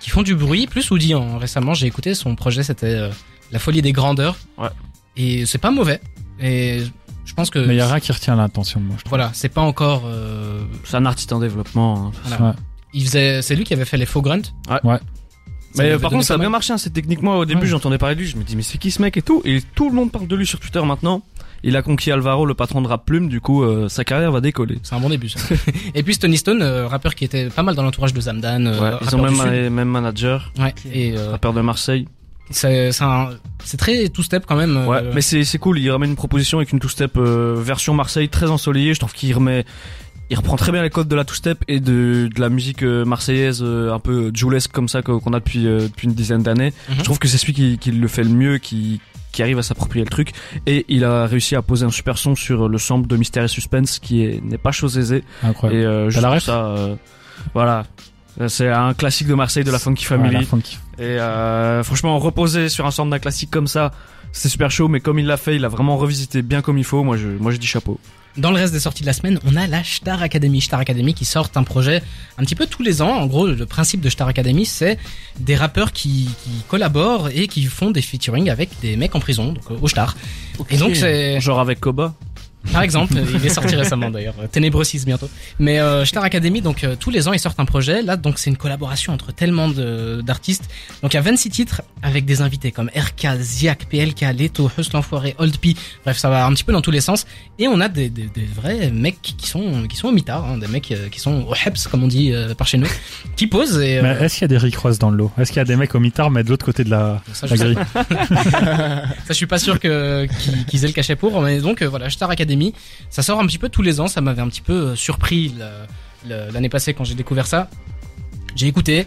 [0.01, 1.15] qui font du bruit, plus Woody.
[1.15, 1.39] hein.
[1.39, 3.11] Récemment, j'ai écouté son projet, c'était euh,
[3.53, 4.37] La folie des grandeurs.
[4.59, 4.69] Ouais.
[5.17, 6.01] Et c'est pas mauvais.
[6.41, 6.83] Et
[7.25, 9.11] je pense que Mais il y a rien qui retient l'attention, moi, je trouve.
[9.11, 10.03] voilà, c'est pas encore.
[10.07, 12.07] euh, C'est un artiste en développement.
[12.07, 12.13] hein.
[12.25, 12.45] voilà.
[12.51, 12.57] Ouais.
[12.95, 14.43] Il faisait, c'est lui qui avait fait les faux grunts.
[14.71, 14.81] Ouais.
[14.85, 14.99] Ouais.
[14.99, 16.53] Ça Mais lui euh, avait par donné contre, ça a pas bien mal.
[16.53, 16.73] marché.
[16.73, 17.67] hein, cette technique, moi, au début, Ouais.
[17.67, 18.27] j'entendais parler de lui.
[18.29, 19.43] Je me dis, mais c'est qui ce mec et tout?
[19.45, 21.23] Et tout le monde parle de lui sur Twitter maintenant.
[21.63, 23.29] Il a conquis Alvaro, le patron de Rap Plume.
[23.29, 24.79] Du coup, euh, sa carrière va décoller.
[24.83, 25.29] C'est un bon début.
[25.29, 25.39] Ça.
[25.95, 28.67] et puis Stony Stone, euh, rappeur qui était pas mal dans l'entourage de Zamdan.
[28.67, 30.75] euh, Ouais, ils ont même, un- même manager, Ouais.
[30.93, 32.07] Et euh, rappeur de Marseille.
[32.51, 34.87] c'est très two step quand même.
[34.87, 35.79] Ouais, mais c'est c'est cool.
[35.79, 38.95] Il ramène une proposition avec une two-step version Marseille très ensoleillée.
[38.95, 39.65] Je trouve qu'il remet,
[40.31, 43.63] il reprend très bien les codes de la two-step et de, de la musique marseillaise
[43.63, 46.73] un peu joulesque comme ça qu'on a depuis depuis une dizaine d'années.
[46.89, 46.95] Mhm.
[46.99, 49.01] Je trouve que c'est celui qui, qui le fait le mieux, qui
[49.37, 50.33] qui arrive à s'approprier le truc
[50.67, 53.49] et il a réussi à poser un super son sur le sample de Mystère et
[53.49, 55.79] Suspense qui est n'est pas chose aisée Incroyable.
[55.79, 56.95] et euh, je la ça euh,
[57.53, 57.85] voilà
[58.49, 60.79] c'est un classique de Marseille de la Funky Ouais, Family la funky.
[60.99, 63.93] et euh, franchement, reposer sur un sample d'un classique comme ça,
[64.33, 64.89] c'est super chaud.
[64.89, 67.03] Mais comme il l'a fait, il a vraiment revisité bien comme il faut.
[67.03, 67.99] Moi, je, moi, je dis chapeau.
[68.37, 70.61] Dans le reste des sorties de la semaine, on a la Star Academy.
[70.61, 72.03] Star Academy qui sort un projet
[72.37, 73.11] un petit peu tous les ans.
[73.11, 74.99] En gros, le principe de Star Academy, c'est
[75.41, 79.53] des rappeurs qui, qui collaborent et qui font des featuring avec des mecs en prison,
[79.53, 80.17] donc euh, au Star.
[80.71, 82.15] Et donc c'est Genre avec Koba?
[82.73, 85.29] Par exemple, il est sorti récemment d'ailleurs, euh, Ténébreux 6 bientôt.
[85.59, 88.03] Mais euh, Star Academy, donc euh, tous les ans ils sortent un projet.
[88.03, 90.65] Là, donc c'est une collaboration entre tellement de- d'artistes.
[91.03, 94.85] Donc il y a 26 titres avec des invités comme RK, Ziak, PLK, Leto, Hus
[94.93, 95.75] l'Enfoiré, Old P.
[96.05, 97.27] Bref, ça va un petit peu dans tous les sens.
[97.59, 100.59] Et on a des, des, des vrais mecs qui sont qui sont au mitard, hein,
[100.59, 102.89] des mecs euh, qui sont au heps comme on dit euh, par chez nous,
[103.37, 103.79] qui posent.
[103.81, 105.59] Et, euh, Mais est-ce qu'il y a des Rick Ross dans le lot Est-ce qu'il
[105.59, 107.79] y a des mecs au mitard, mais de l'autre côté de la, ça, la grille?
[108.57, 110.27] Ça, je suis pas sûr que
[110.69, 111.41] qu'ils aient le cachet pour.
[111.43, 112.56] Mais donc euh, voilà, Star Academy,
[113.11, 114.09] ça sort un petit peu tous les ans.
[114.09, 115.55] Ça m'avait un petit peu euh, surpris
[116.25, 117.69] l'année passée quand j'ai découvert ça.
[118.55, 119.07] J'ai écouté.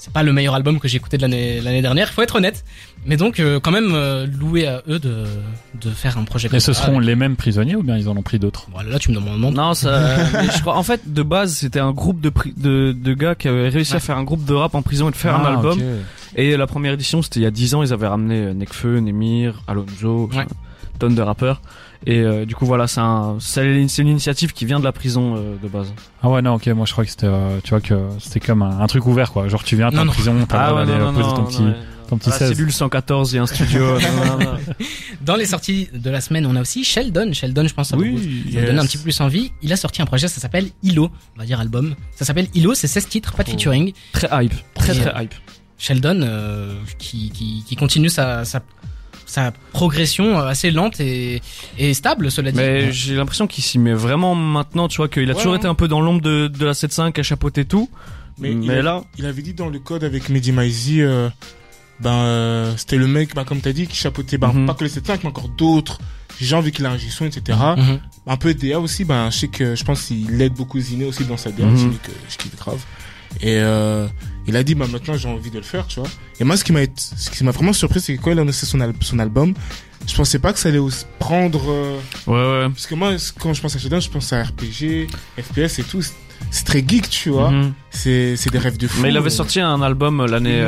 [0.00, 2.12] C'est pas le meilleur album que j'ai écouté de l'année l'année dernière.
[2.12, 2.64] Faut être honnête.
[3.04, 5.24] Mais donc euh, quand même euh, loué à eux de
[5.80, 6.48] de faire un projet.
[6.48, 6.84] Comme Et ce ça.
[6.84, 8.68] seront les mêmes prisonniers ou bien ils en ont pris d'autres?
[8.72, 9.40] Voilà, là tu me demandes.
[9.56, 10.24] Non, ça.
[10.54, 10.76] je crois.
[10.76, 13.96] En fait, de base, c'était un groupe de, de de gars qui avaient réussi Ouais.
[13.96, 15.78] à faire un groupe de rap en prison et de faire un Ah, album.
[15.80, 15.84] ok.
[16.36, 17.82] Et la première édition, c'était il y a 10 ans.
[17.82, 20.46] Ils avaient ramené Nekfeu, Nemir, Alonso, Ouais.
[21.00, 21.60] tonnes de rappeurs.
[22.06, 25.56] Et euh, du coup, voilà, c'est un, une initiative qui vient de la prison euh,
[25.62, 25.92] de base.
[26.22, 28.62] Ah ouais, non, ok, moi je crois que c'était, euh, tu vois, que c'était comme
[28.62, 29.48] un, un truc ouvert, quoi.
[29.48, 30.12] Genre tu viens, t'es Non, en non.
[30.12, 31.62] prison, t'as le droit d'aller poser ton petit,
[32.08, 32.48] ton petit À la 16.
[32.56, 33.80] cellule 114, il y a un studio.
[34.00, 34.58] non, non, non.
[35.22, 37.32] Dans les sorties de la semaine, on a aussi Sheldon.
[37.32, 38.64] Sheldon, je pense, ça Oui, yes.
[38.66, 39.52] donne un petit peu plus envie.
[39.62, 41.94] Il a sorti un projet, ça s'appelle Ilo, on va dire album.
[42.14, 43.52] Ça s'appelle Ilo, c'est 16 titres, pas de Oh.
[43.52, 43.92] featuring.
[44.12, 45.34] Très hype, très Et, très hype.
[45.80, 48.60] Sheldon euh, qui, qui, qui continue sa, sa,
[49.28, 51.40] sa progression euh, assez lente et,
[51.78, 52.56] et stable, cela dit.
[52.56, 55.66] Mais j'ai l'impression qu'il s'y met vraiment maintenant, tu vois, qu'il a Ouais, toujours été
[55.68, 57.88] un peu dans l'ombre de, de la 7.5 à chapeauter tout.
[58.38, 61.28] Mais, Mais, il, a- là, il avait dit dans le code avec Mehdi Maizi, euh,
[62.00, 64.66] ben euh, c'était le mec, ben, comme t'as dit, qui chapeautait, ben, Mhm.
[64.66, 65.98] pas que le 7-5, mais encore d'autres
[66.40, 67.58] gens vu qu'il a un G-Son, etc.
[67.76, 67.98] Mhm.
[68.28, 71.24] Un peu DA aussi, ben, je sais que je pense qu'il aide beaucoup Ziné aussi
[71.24, 71.76] dans sa DA, Mhm.
[71.76, 72.80] Ziné que je kiffe grave.
[73.42, 74.06] Et euh,
[74.48, 76.08] il a dit, bah maintenant j'ai envie de le faire, tu vois.
[76.40, 78.42] Et moi, ce qui m'a ce qui m'a vraiment surpris, c'est que quand il a
[78.42, 79.54] annoncé son, al- son album,
[80.06, 80.80] je pensais pas que ça allait
[81.18, 81.62] prendre.
[81.70, 82.34] euh, Ouais,
[82.66, 82.68] ouais.
[82.72, 85.06] Parce que moi, quand je pense à Sheldon, je pense à RPG,
[85.38, 86.02] FPS et tout.
[86.02, 87.50] C'est- très geek, tu vois.
[87.50, 87.72] Mhm.
[87.90, 89.00] C'est c'est des rêves de fou.
[89.02, 90.64] Mais il avait sorti un album l'année.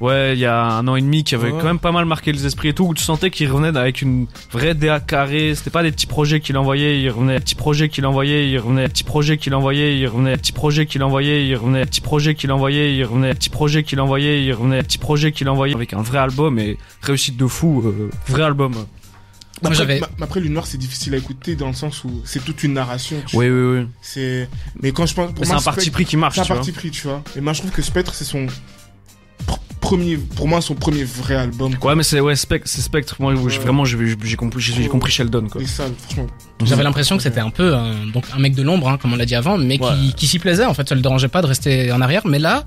[0.00, 1.58] Ouais, il y a un an et demi qui avait Ouais.
[1.58, 4.00] quand même pas mal marqué les esprits et tout, où tu sentais qu'il revenait avec
[4.00, 7.88] une vraie DA carrée, c'était pas des petits projets qu'il envoyait, il revenait, petits projets
[7.88, 11.56] qu'il envoyait, il revenait, petits projets qu'il envoyait, il revenait, petits projets qu'il envoyait, il
[11.56, 15.32] revenait, petits projets qu'il envoyait, il revenait, petits projets qu'il envoyait, il revenait, petits projets
[15.32, 18.72] qu'il envoyait, avec un vrai album et réussite de fou, euh, vrai album.
[19.60, 22.44] Moi, après, mais après, Lune Noire, c'est difficile à écouter dans le sens où c'est
[22.44, 23.16] toute une narration.
[23.26, 23.58] tu Oui, vois.
[23.72, 23.86] oui, oui.
[24.00, 24.48] C'est,
[24.80, 26.56] mais quand je pense, C'est un parti pris qui marche, C'est un tu vois.
[26.58, 27.24] parti pris, tu vois.
[27.36, 28.46] Et moi, je trouve que Spectre, c'est son
[29.80, 31.74] premier, pour moi, son premier vrai album.
[31.76, 31.90] quoi.
[31.90, 33.16] Ouais, mais c'est ouais, Spectre, c'est Spectre.
[33.18, 33.58] Moi, j'ai- Ouais.
[33.64, 35.60] vraiment, j'ai j'ai compris, j'ai compris Sheldon, quoi.
[35.62, 36.26] Et ça, franchement.
[36.64, 39.16] J'avais l'impression que c'était un peu un, donc un mec de l'ombre, hein, comme on
[39.16, 40.12] l'a dit avant, mais qui, Ouais.
[40.16, 40.64] qui s'y plaisait.
[40.64, 42.26] En fait, ça le dérangeait pas de rester en arrière.
[42.26, 42.64] Mais là,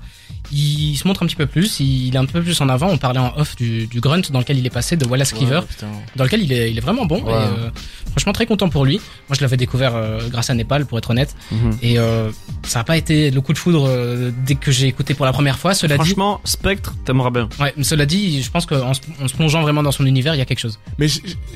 [0.50, 1.78] il se montre un petit peu plus.
[1.80, 2.88] Il est un peu plus en avant.
[2.88, 5.60] On parlait en off du, du grunt dans lequel il est passé de Wallace Cleaver,
[5.82, 7.22] Ouais, dans lequel il est, il est vraiment bon.
[7.22, 7.32] Ouais.
[7.32, 7.70] Et, euh,
[8.12, 8.96] franchement, très content pour lui.
[9.28, 11.34] Moi, je l'avais découvert euh, grâce à Népal, pour être honnête.
[11.50, 11.76] Mhm.
[11.82, 12.30] Et euh,
[12.64, 15.32] ça n'a pas été le coup de foudre euh, dès que j'ai écouté pour la
[15.32, 15.74] première fois.
[15.74, 17.48] Cela dit, Franchement, Spectre, t'aimeras bien.
[17.60, 20.34] ouais, mais cela dit, je pense qu'en se, en se plongeant vraiment dans son univers,
[20.34, 20.78] il y a quelque chose.
[20.98, 21.06] Mais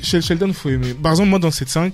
[0.03, 0.94] chez Sheldon, faut aimer.
[0.94, 1.92] Par exemple, moi, dans 7-5,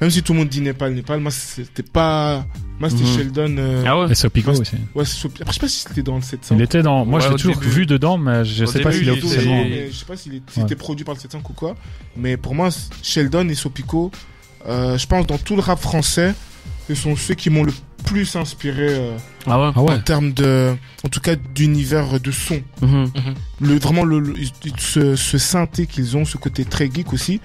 [0.00, 2.44] même si tout le monde dit Népal, Népal, moi, c'était pas,
[2.80, 3.16] moi, c'était Mhm.
[3.16, 4.72] Sheldon, euh, Ah ouais Et Sopico aussi.
[4.94, 6.56] ouais, c'est- après, je sais pas si c'était dans le 7-5.
[6.56, 7.04] Il était dans.
[7.06, 7.68] Moi, Ouais, je l'ai toujours début.
[7.72, 10.40] vu dedans, mais je Au sais pas s'il était- je sais pas s'il Ouais.
[10.64, 11.76] était produit par le 7-5 ou quoi.
[12.16, 12.70] Mais pour moi,
[13.02, 14.10] Sheldon et Sopico,
[14.66, 16.34] euh, je pense dans tout le rap français,
[16.88, 17.72] ce sont ceux qui m'ont le
[18.04, 19.16] plus inspiré euh,
[19.46, 19.72] Ah ouais?
[19.76, 19.94] Ah ouais.
[19.94, 20.74] en termes de,
[21.04, 22.60] en tout cas, d'univers de son.
[22.80, 23.10] Mhm.
[23.60, 24.34] Le vraiment le, le-
[24.78, 27.40] ce, ce synthé qu'ils ont, ce côté très geek aussi,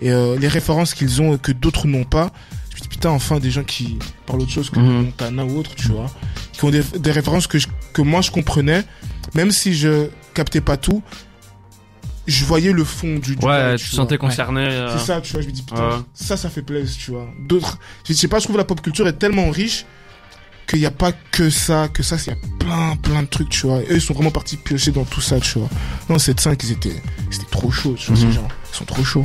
[0.00, 2.30] et euh, les références qu'ils ont euh, que d'autres n'ont pas.
[2.70, 5.04] Je me dis putain, enfin des gens qui parlent autre chose que Mhm.
[5.06, 6.06] Montana ou autre, tu vois,
[6.52, 8.84] qui ont des, des références que je- que moi je comprenais,
[9.34, 11.02] même si je captais pas tout.
[12.28, 13.34] Je voyais le fond du.
[13.36, 13.96] du Ouais, tu te vois.
[14.04, 14.60] sentais concerné.
[14.60, 15.94] euh, C'est ça, tu vois, je me dis, putain, Ouais.
[16.14, 17.26] ça, ça fait plaisir, tu vois.
[17.48, 19.86] D'autres, je sais pas, je trouve la pop culture est tellement riche
[20.68, 23.48] qu'il n'y a pas que ça, que ça, il y a plein, plein de trucs,
[23.48, 23.78] tu vois.
[23.80, 25.68] Et eux, ils sont vraiment partis piocher dans tout ça, tu vois.
[26.10, 28.28] Non, cette 5, ils étaient, c'était trop chaud, tu vois, Mhm.
[28.30, 28.48] ces gens.
[28.72, 29.24] Ils sont trop chauds.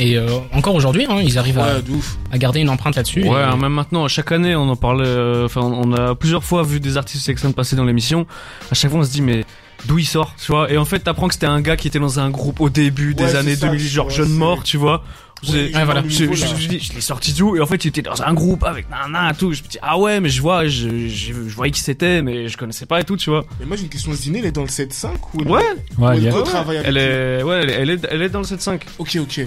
[0.00, 2.16] Et euh, encore aujourd'hui, hein, ils arrivent à, Ouais, de ouf.
[2.32, 3.22] à garder une empreinte là-dessus.
[3.22, 5.06] Ouais, Et- hein, même maintenant, chaque année, on en parlait.
[5.06, 8.26] euh, Enfin, on a plusieurs fois vu des artistes externes passer dans l'émission.
[8.70, 9.44] À chaque fois, on se dit, mais
[9.86, 11.98] d'où il sort, tu vois Et en fait, t'apprends que c'était un gars qui était
[11.98, 14.62] dans un groupe au début des Ouais, années ça, 2000, tu genre vois, jeune mort,
[14.62, 15.04] tu vois
[15.50, 16.04] Ouais, voilà.
[16.06, 17.56] Je, je, je, dis, je l'ai sorti d'où?
[17.56, 19.52] Et en fait, il était dans un groupe avec nana et tout.
[19.52, 22.46] Je me dis, ah ouais, mais je vois, je, je, je voyais qui c'était, mais
[22.46, 23.44] je connaissais pas et tout, tu vois.
[23.58, 25.60] Mais moi, j'ai une question, Ziné, elle est dans le 7-5 ou Ouais,
[25.98, 28.44] Ou Ouais, elle doit avec est, ouais, elle est, elle est, elle est dans le
[28.46, 28.82] 7.5.
[29.00, 29.40] Ok, ok.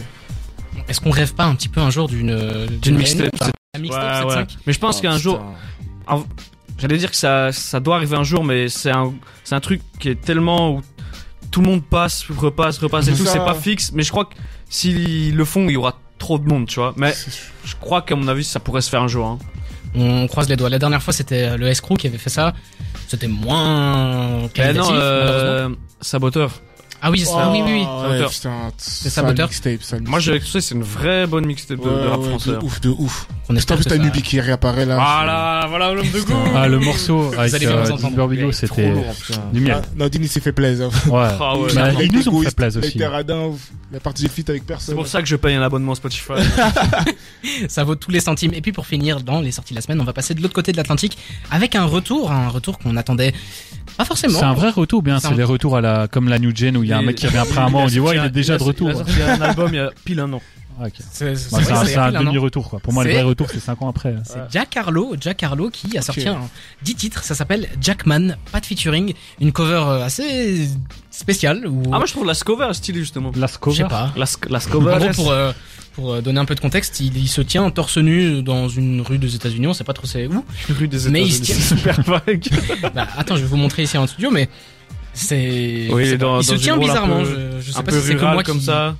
[0.90, 2.36] Est-ce qu'on rêve pas un petit peu un jour d'une
[2.82, 3.30] D'une mixtape.
[3.40, 4.46] réunion La mixtape Ouais, 7-5 ouais.
[4.68, 5.42] Mais je pense Oh, qu'un jour.
[6.78, 9.14] J'allais dire que ça, ça doit arriver un jour, mais c'est un,
[9.44, 10.82] c'est un truc qui est tellement où
[11.52, 13.26] tout le monde passe, repasse, repasse et tout.
[13.26, 13.32] ça.
[13.32, 14.36] C'est pas fixe, mais je crois que
[14.70, 16.94] s'ils le font, il y aura trop de monde, tu vois.
[16.98, 17.14] Mais
[17.64, 19.26] je crois qu'à mon avis, ça pourrait se faire un jour.
[19.26, 19.40] Hein.
[19.96, 20.70] On croise les doigts.
[20.70, 22.54] La dernière fois, c'était le S-Crew qui avait fait ça.
[23.08, 25.70] C'était moins Mais qualitatif, non, euh,
[26.02, 26.52] saboteur.
[27.02, 27.48] Ah oui, c'est ça.
[27.50, 27.84] Oh, oui, oui, oui.
[27.84, 28.30] Saboteur.
[28.32, 29.48] putain, C'est Saboteur.
[29.48, 30.42] mixtape, sale Moi, mixtape.
[30.42, 32.50] je sais, c'est une vraie bonne mixtape de, Ouais, de rap ouais, français.
[32.52, 33.28] de ouf, de ouf.
[33.30, 34.96] On Putain, espère en plus, que t'as ça- Nubi qui réapparaît là.
[34.96, 36.34] Voilà, voilà l'homme de goût.
[36.56, 38.16] Ah, le morceau avec allez bien euh, entendre.
[38.38, 39.42] Trop c'était lourd, putain.
[39.54, 39.82] du miel.
[40.00, 40.90] Ah, s'est fait plaisir.
[41.08, 41.28] Ouais.
[41.40, 41.74] Ah ouais.
[41.76, 42.98] Bah, Il a ils nous ont fait aussi.
[43.92, 44.96] il a partagé fit avec C'est personne.
[44.96, 46.34] pour ça que je paye un abonnement Spotify.
[47.70, 48.54] Ça vaut tous les centimes.
[48.54, 50.54] Et puis pour finir, dans les sorties de la semaine, on va passer de l'autre
[50.56, 51.18] côté de l'Atlantique
[51.52, 53.34] avec un retour, un retour qu'on attendait
[53.98, 54.38] pas forcément.
[54.40, 56.56] C'est un vrai retour, ou bien C'est un- les retours à la comme la New
[56.56, 58.18] Gen où il y a un mec qui revient après un mois, on dit ouais,
[58.18, 58.90] il est déjà de retour.
[58.90, 60.42] Il a sorti un album il y a pile un an.
[60.78, 60.94] Ah, ok.
[61.10, 62.80] C'est c'est Bah, un, y a un demi-retour quoi.
[62.82, 64.14] Pour moi, le vrai retour, c'est 5 ans après.
[64.26, 66.36] C'est Jack Harlow, Jack Harlow qui a sorti Ok.
[66.36, 66.50] un
[66.84, 70.68] 10 titres, ça s'appelle Jackman, pas de featuring, une cover euh, assez
[71.12, 73.32] spéciale où Ah, moi je trouve la cover stylée justement.
[73.38, 73.86] La je sais cover.
[73.90, 74.12] pas.
[74.18, 74.98] La, En cover.
[75.00, 75.54] gros, pour euh,
[75.96, 79.02] pour euh, donner un peu de contexte, il, il se tient torse nu dans une
[79.02, 80.44] rue des États-Unis, on sait pas trop c'est où.
[80.70, 81.32] rue des Mais il États-Unis.
[81.32, 82.48] se tient- super vague.
[82.94, 84.50] Bah, attends, je vais vous montrer ici en studio, mais
[85.14, 85.88] c'est.
[85.92, 87.22] Oui, il est dans- il se dans une tient bizarrement.
[87.24, 88.96] peu- je, je sais un pas peu si c'est que moi comme qui- ça.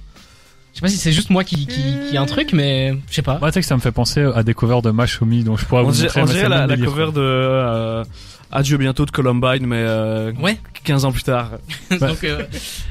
[0.74, 3.16] Je sais pas si c'est juste moi qui qui, qui a un truc, mais je
[3.16, 3.40] sais pas.
[3.40, 5.64] Ouais, tu sais que ça me fait penser à des covers de Mashomi dont je
[5.66, 6.22] pourrais On vous dirait, montrer.
[6.22, 8.04] on dirait la, cover de euh,
[8.52, 10.58] Adieu bientôt de Columbine, mais euh, Ouais.
[10.84, 11.52] 15 ans plus tard.
[11.92, 12.44] Donc euh,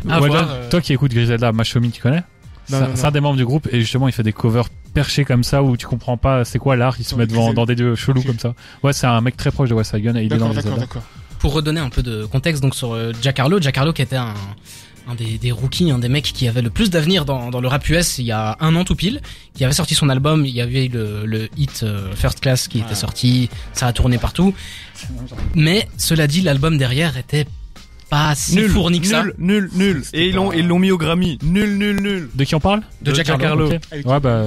[0.08, 2.22] à Ouais, voir, toi- euh, Toi qui écoutes Griselda, Mashomi, tu connais?
[2.66, 5.62] C'est un- des membres du groupe et justement il fait des covers perchés comme ça
[5.62, 8.22] où tu comprends pas c'est quoi l'art, il se met devant dans des lieux chelous
[8.22, 8.54] comme ça.
[8.82, 11.02] Ouais, c'est un mec très proche de West Side Gun et il est dans d'accord.
[11.40, 14.16] pour redonner un peu de contexte donc sur euh, Jack Harlow, Jack Harlow qui était
[14.16, 14.32] un,
[15.06, 17.68] un des, des rookies, un des mecs qui avait le plus d'avenir dans, dans le
[17.68, 19.20] rap US il y a un an tout pile,
[19.54, 22.78] qui avait sorti son album, il y avait le, le hit euh, First Class qui
[22.78, 24.54] était sorti, ça a tourné partout.
[25.54, 27.46] Mais cela dit, l'album derrière était
[28.08, 29.22] pas si Nul, fourni que ça.
[29.24, 30.02] nul, nul, nul.
[30.12, 31.38] Et ils l'ont, ils l'ont mis au Grammy.
[31.42, 32.28] Nul, nul, nul.
[32.34, 33.28] De qui on parle De Jack.
[33.28, 34.06] Ok.
[34.06, 34.42] Ouais, bah,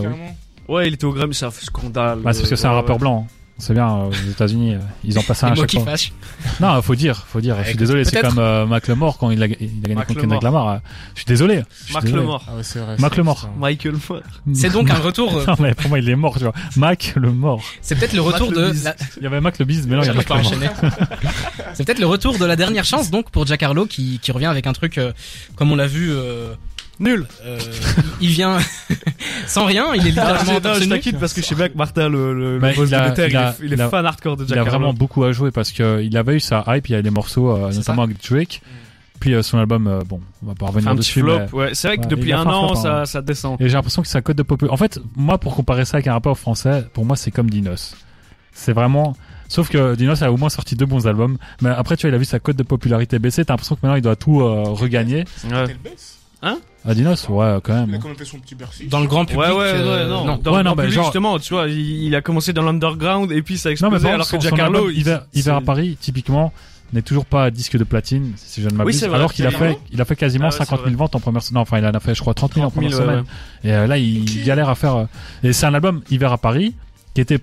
[0.68, 2.20] Ouais, il était au Grammy, c'est un scandale.
[2.20, 3.02] bah, c'est parce que c'est un Ouais, rappeur ouais.
[3.58, 3.66] Blanc.
[3.66, 5.94] C'est bien, euh, aux États-Unis, euh, ils en passent un à chaque fois.
[6.60, 7.56] Non, faut dire, faut dire.
[7.64, 10.08] Je suis désolé, c'est comme euh, Mac Lemore quand il a, il a gagné Mac
[10.08, 10.22] contre.
[10.22, 10.68] Kendrick Lamar.
[10.68, 10.78] euh,
[11.16, 11.64] Je suis désolé.
[12.22, 12.44] Mort.
[12.48, 12.96] Ah ouais, c'est vrai.
[13.00, 13.40] Mac c'est le vrai, mort.
[13.42, 13.50] ça.
[13.58, 14.22] Michael Moore.
[14.54, 16.54] C'est donc un retour, euh, Non, mais pour moi, il est mort, tu vois.
[16.76, 17.62] Mac le mort.
[17.82, 20.08] c'est peut-être le retour de la, Il y avait Mac le bise, mais non, il
[20.08, 20.36] y a Mac le.
[21.74, 24.46] C'est peut-être le retour de la dernière chance donc pour Jack Harlow qui, qui revient
[24.46, 25.12] avec un truc euh,
[25.56, 26.12] comme on l'a vu.
[26.12, 26.54] euh,
[27.00, 27.28] Nul.
[27.46, 27.60] euh,
[28.22, 28.58] il vient
[29.48, 31.70] sans rien, il est Non, littéralement je, non, je t'inquiète parce que je sais bien
[31.70, 33.54] que Martin, le, le, Bah, le boss il a- de Terre, il il, a- est,
[33.62, 34.72] il est il a- fan hardcore de Il Jack a Harlow.
[34.72, 37.10] vraiment beaucoup à jouer parce que il avait eu sa hype, il y a des
[37.12, 38.62] morceaux, euh, notamment avec Drake.
[39.20, 41.40] Puis euh, son album, euh, bon, on va pas revenir un dessus, flop.
[41.40, 41.52] mais...
[41.52, 42.82] Ouais, c'est vrai que Ouais, depuis il a un an, flop, hein.
[42.84, 43.60] ça, ça descend.
[43.60, 44.74] Et j'ai l'impression que sa cote de popularité.
[44.74, 47.96] En fait, moi, pour comparer ça avec un rappeur français, pour moi, c'est comme Dinos.
[48.54, 49.16] C'est vraiment.
[49.50, 51.38] Sauf que Dinos a au moins sorti deux bons albums.
[51.62, 53.44] Mais après, tu vois, il a vu sa cote de popularité baisser.
[53.46, 55.24] T'as l'impression que maintenant, il doit tout euh, regagner.
[55.50, 55.76] Ouais.
[56.42, 56.54] Baisse
[56.86, 58.02] À Dinos, ouais, quand Il a même.
[58.02, 58.88] même fait son petit Bercy.
[58.88, 59.40] Dans le grand public.
[59.42, 60.26] Ouais, ouais, ouais, euh, non.
[60.26, 60.38] non.
[60.38, 62.54] Dans, Ouais, dans non, le bah, public, genre- justement, tu vois, il, il a commencé
[62.54, 65.20] dans l'underground et puis ça a Non, mais explosé bon, alors son, que album, il-
[65.34, 66.54] Hiver, à Paris, typiquement,
[66.94, 68.98] n'est toujours pas disque de platine, si je ne m'abuse.
[68.98, 69.18] c'est vrai.
[69.18, 70.96] alors qu'il a fait, il a fait quasiment Ah ouais, c'est 50 000 vrai.
[70.98, 71.56] ventes en première semaine.
[71.56, 73.14] Non, enfin, il en a fait, je crois, 30 000 en 30 000, première ouais,
[73.24, 73.26] semaine.
[73.66, 74.96] Et euh, là, il galère à faire.
[74.96, 75.06] euh,
[75.44, 76.74] Et c'est un album Hiver à Paris
[77.14, 77.40] qui était,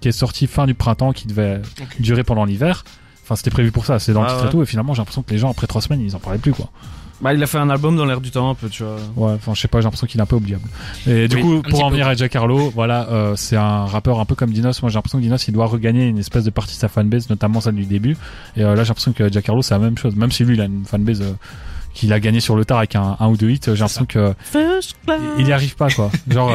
[0.00, 1.60] qui est sorti fin du printemps, qui devait
[1.98, 2.84] durer pendant l'hiver.
[3.24, 3.98] Enfin, c'était prévu pour ça.
[3.98, 4.48] C'est dans le Ah titre ouais.
[4.48, 4.62] et tout.
[4.62, 6.70] Et finalement, j'ai l'impression que les gens après trois semaines, ils en parlaient plus, quoi.
[7.20, 8.96] Bah, il a fait un album dans l'air du temps un peu, tu vois.
[9.16, 9.32] Ouais.
[9.34, 9.80] Enfin, je sais pas.
[9.80, 10.62] J'ai l'impression qu'il est un peu oubliable.
[11.06, 14.20] Et du Oui, coup, pour en venir à Jack Harlow, voilà, euh, c'est un rappeur
[14.20, 14.80] un peu comme Dinos.
[14.82, 17.28] Moi, j'ai l'impression que Dinos, il doit regagner une espèce de partie de sa fanbase,
[17.28, 18.16] notamment celle du début.
[18.56, 20.14] Et euh, là, j'ai l'impression que Jack Harlow, c'est la même chose.
[20.14, 21.32] Même si lui, il a une fanbase euh,
[21.92, 24.32] qu'il a gagné sur le tard avec un, un ou deux hits, j'ai l'impression que
[25.38, 26.10] il y arrive pas, quoi.
[26.28, 26.52] Genre.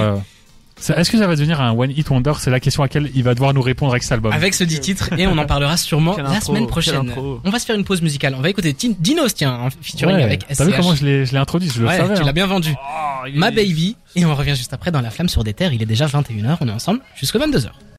[0.92, 2.34] Est-ce que ça va devenir un One Hit Wonder?
[2.40, 4.32] C'est la question à laquelle il va devoir nous répondre avec cet album.
[4.34, 7.12] Avec ce dit titre et on en parlera sûrement la intro, semaine prochaine.
[7.44, 8.36] On va se faire une pause musicale.
[8.38, 10.24] On va écouter Tin- Dinos tiens en featuring Ouais.
[10.24, 10.76] avec T'as vu SCH.
[10.78, 11.70] comment je l'ai introduit?
[11.74, 12.16] Je le Ouais, savais.
[12.16, 12.26] tu hein.
[12.26, 12.74] l'as bien vendu.
[12.76, 15.74] Oh, Ma est- baby et on revient juste après dans la flamme sur des terres.
[15.74, 17.70] Il est déjà 21h, on est ensemble jusqu'à 22h.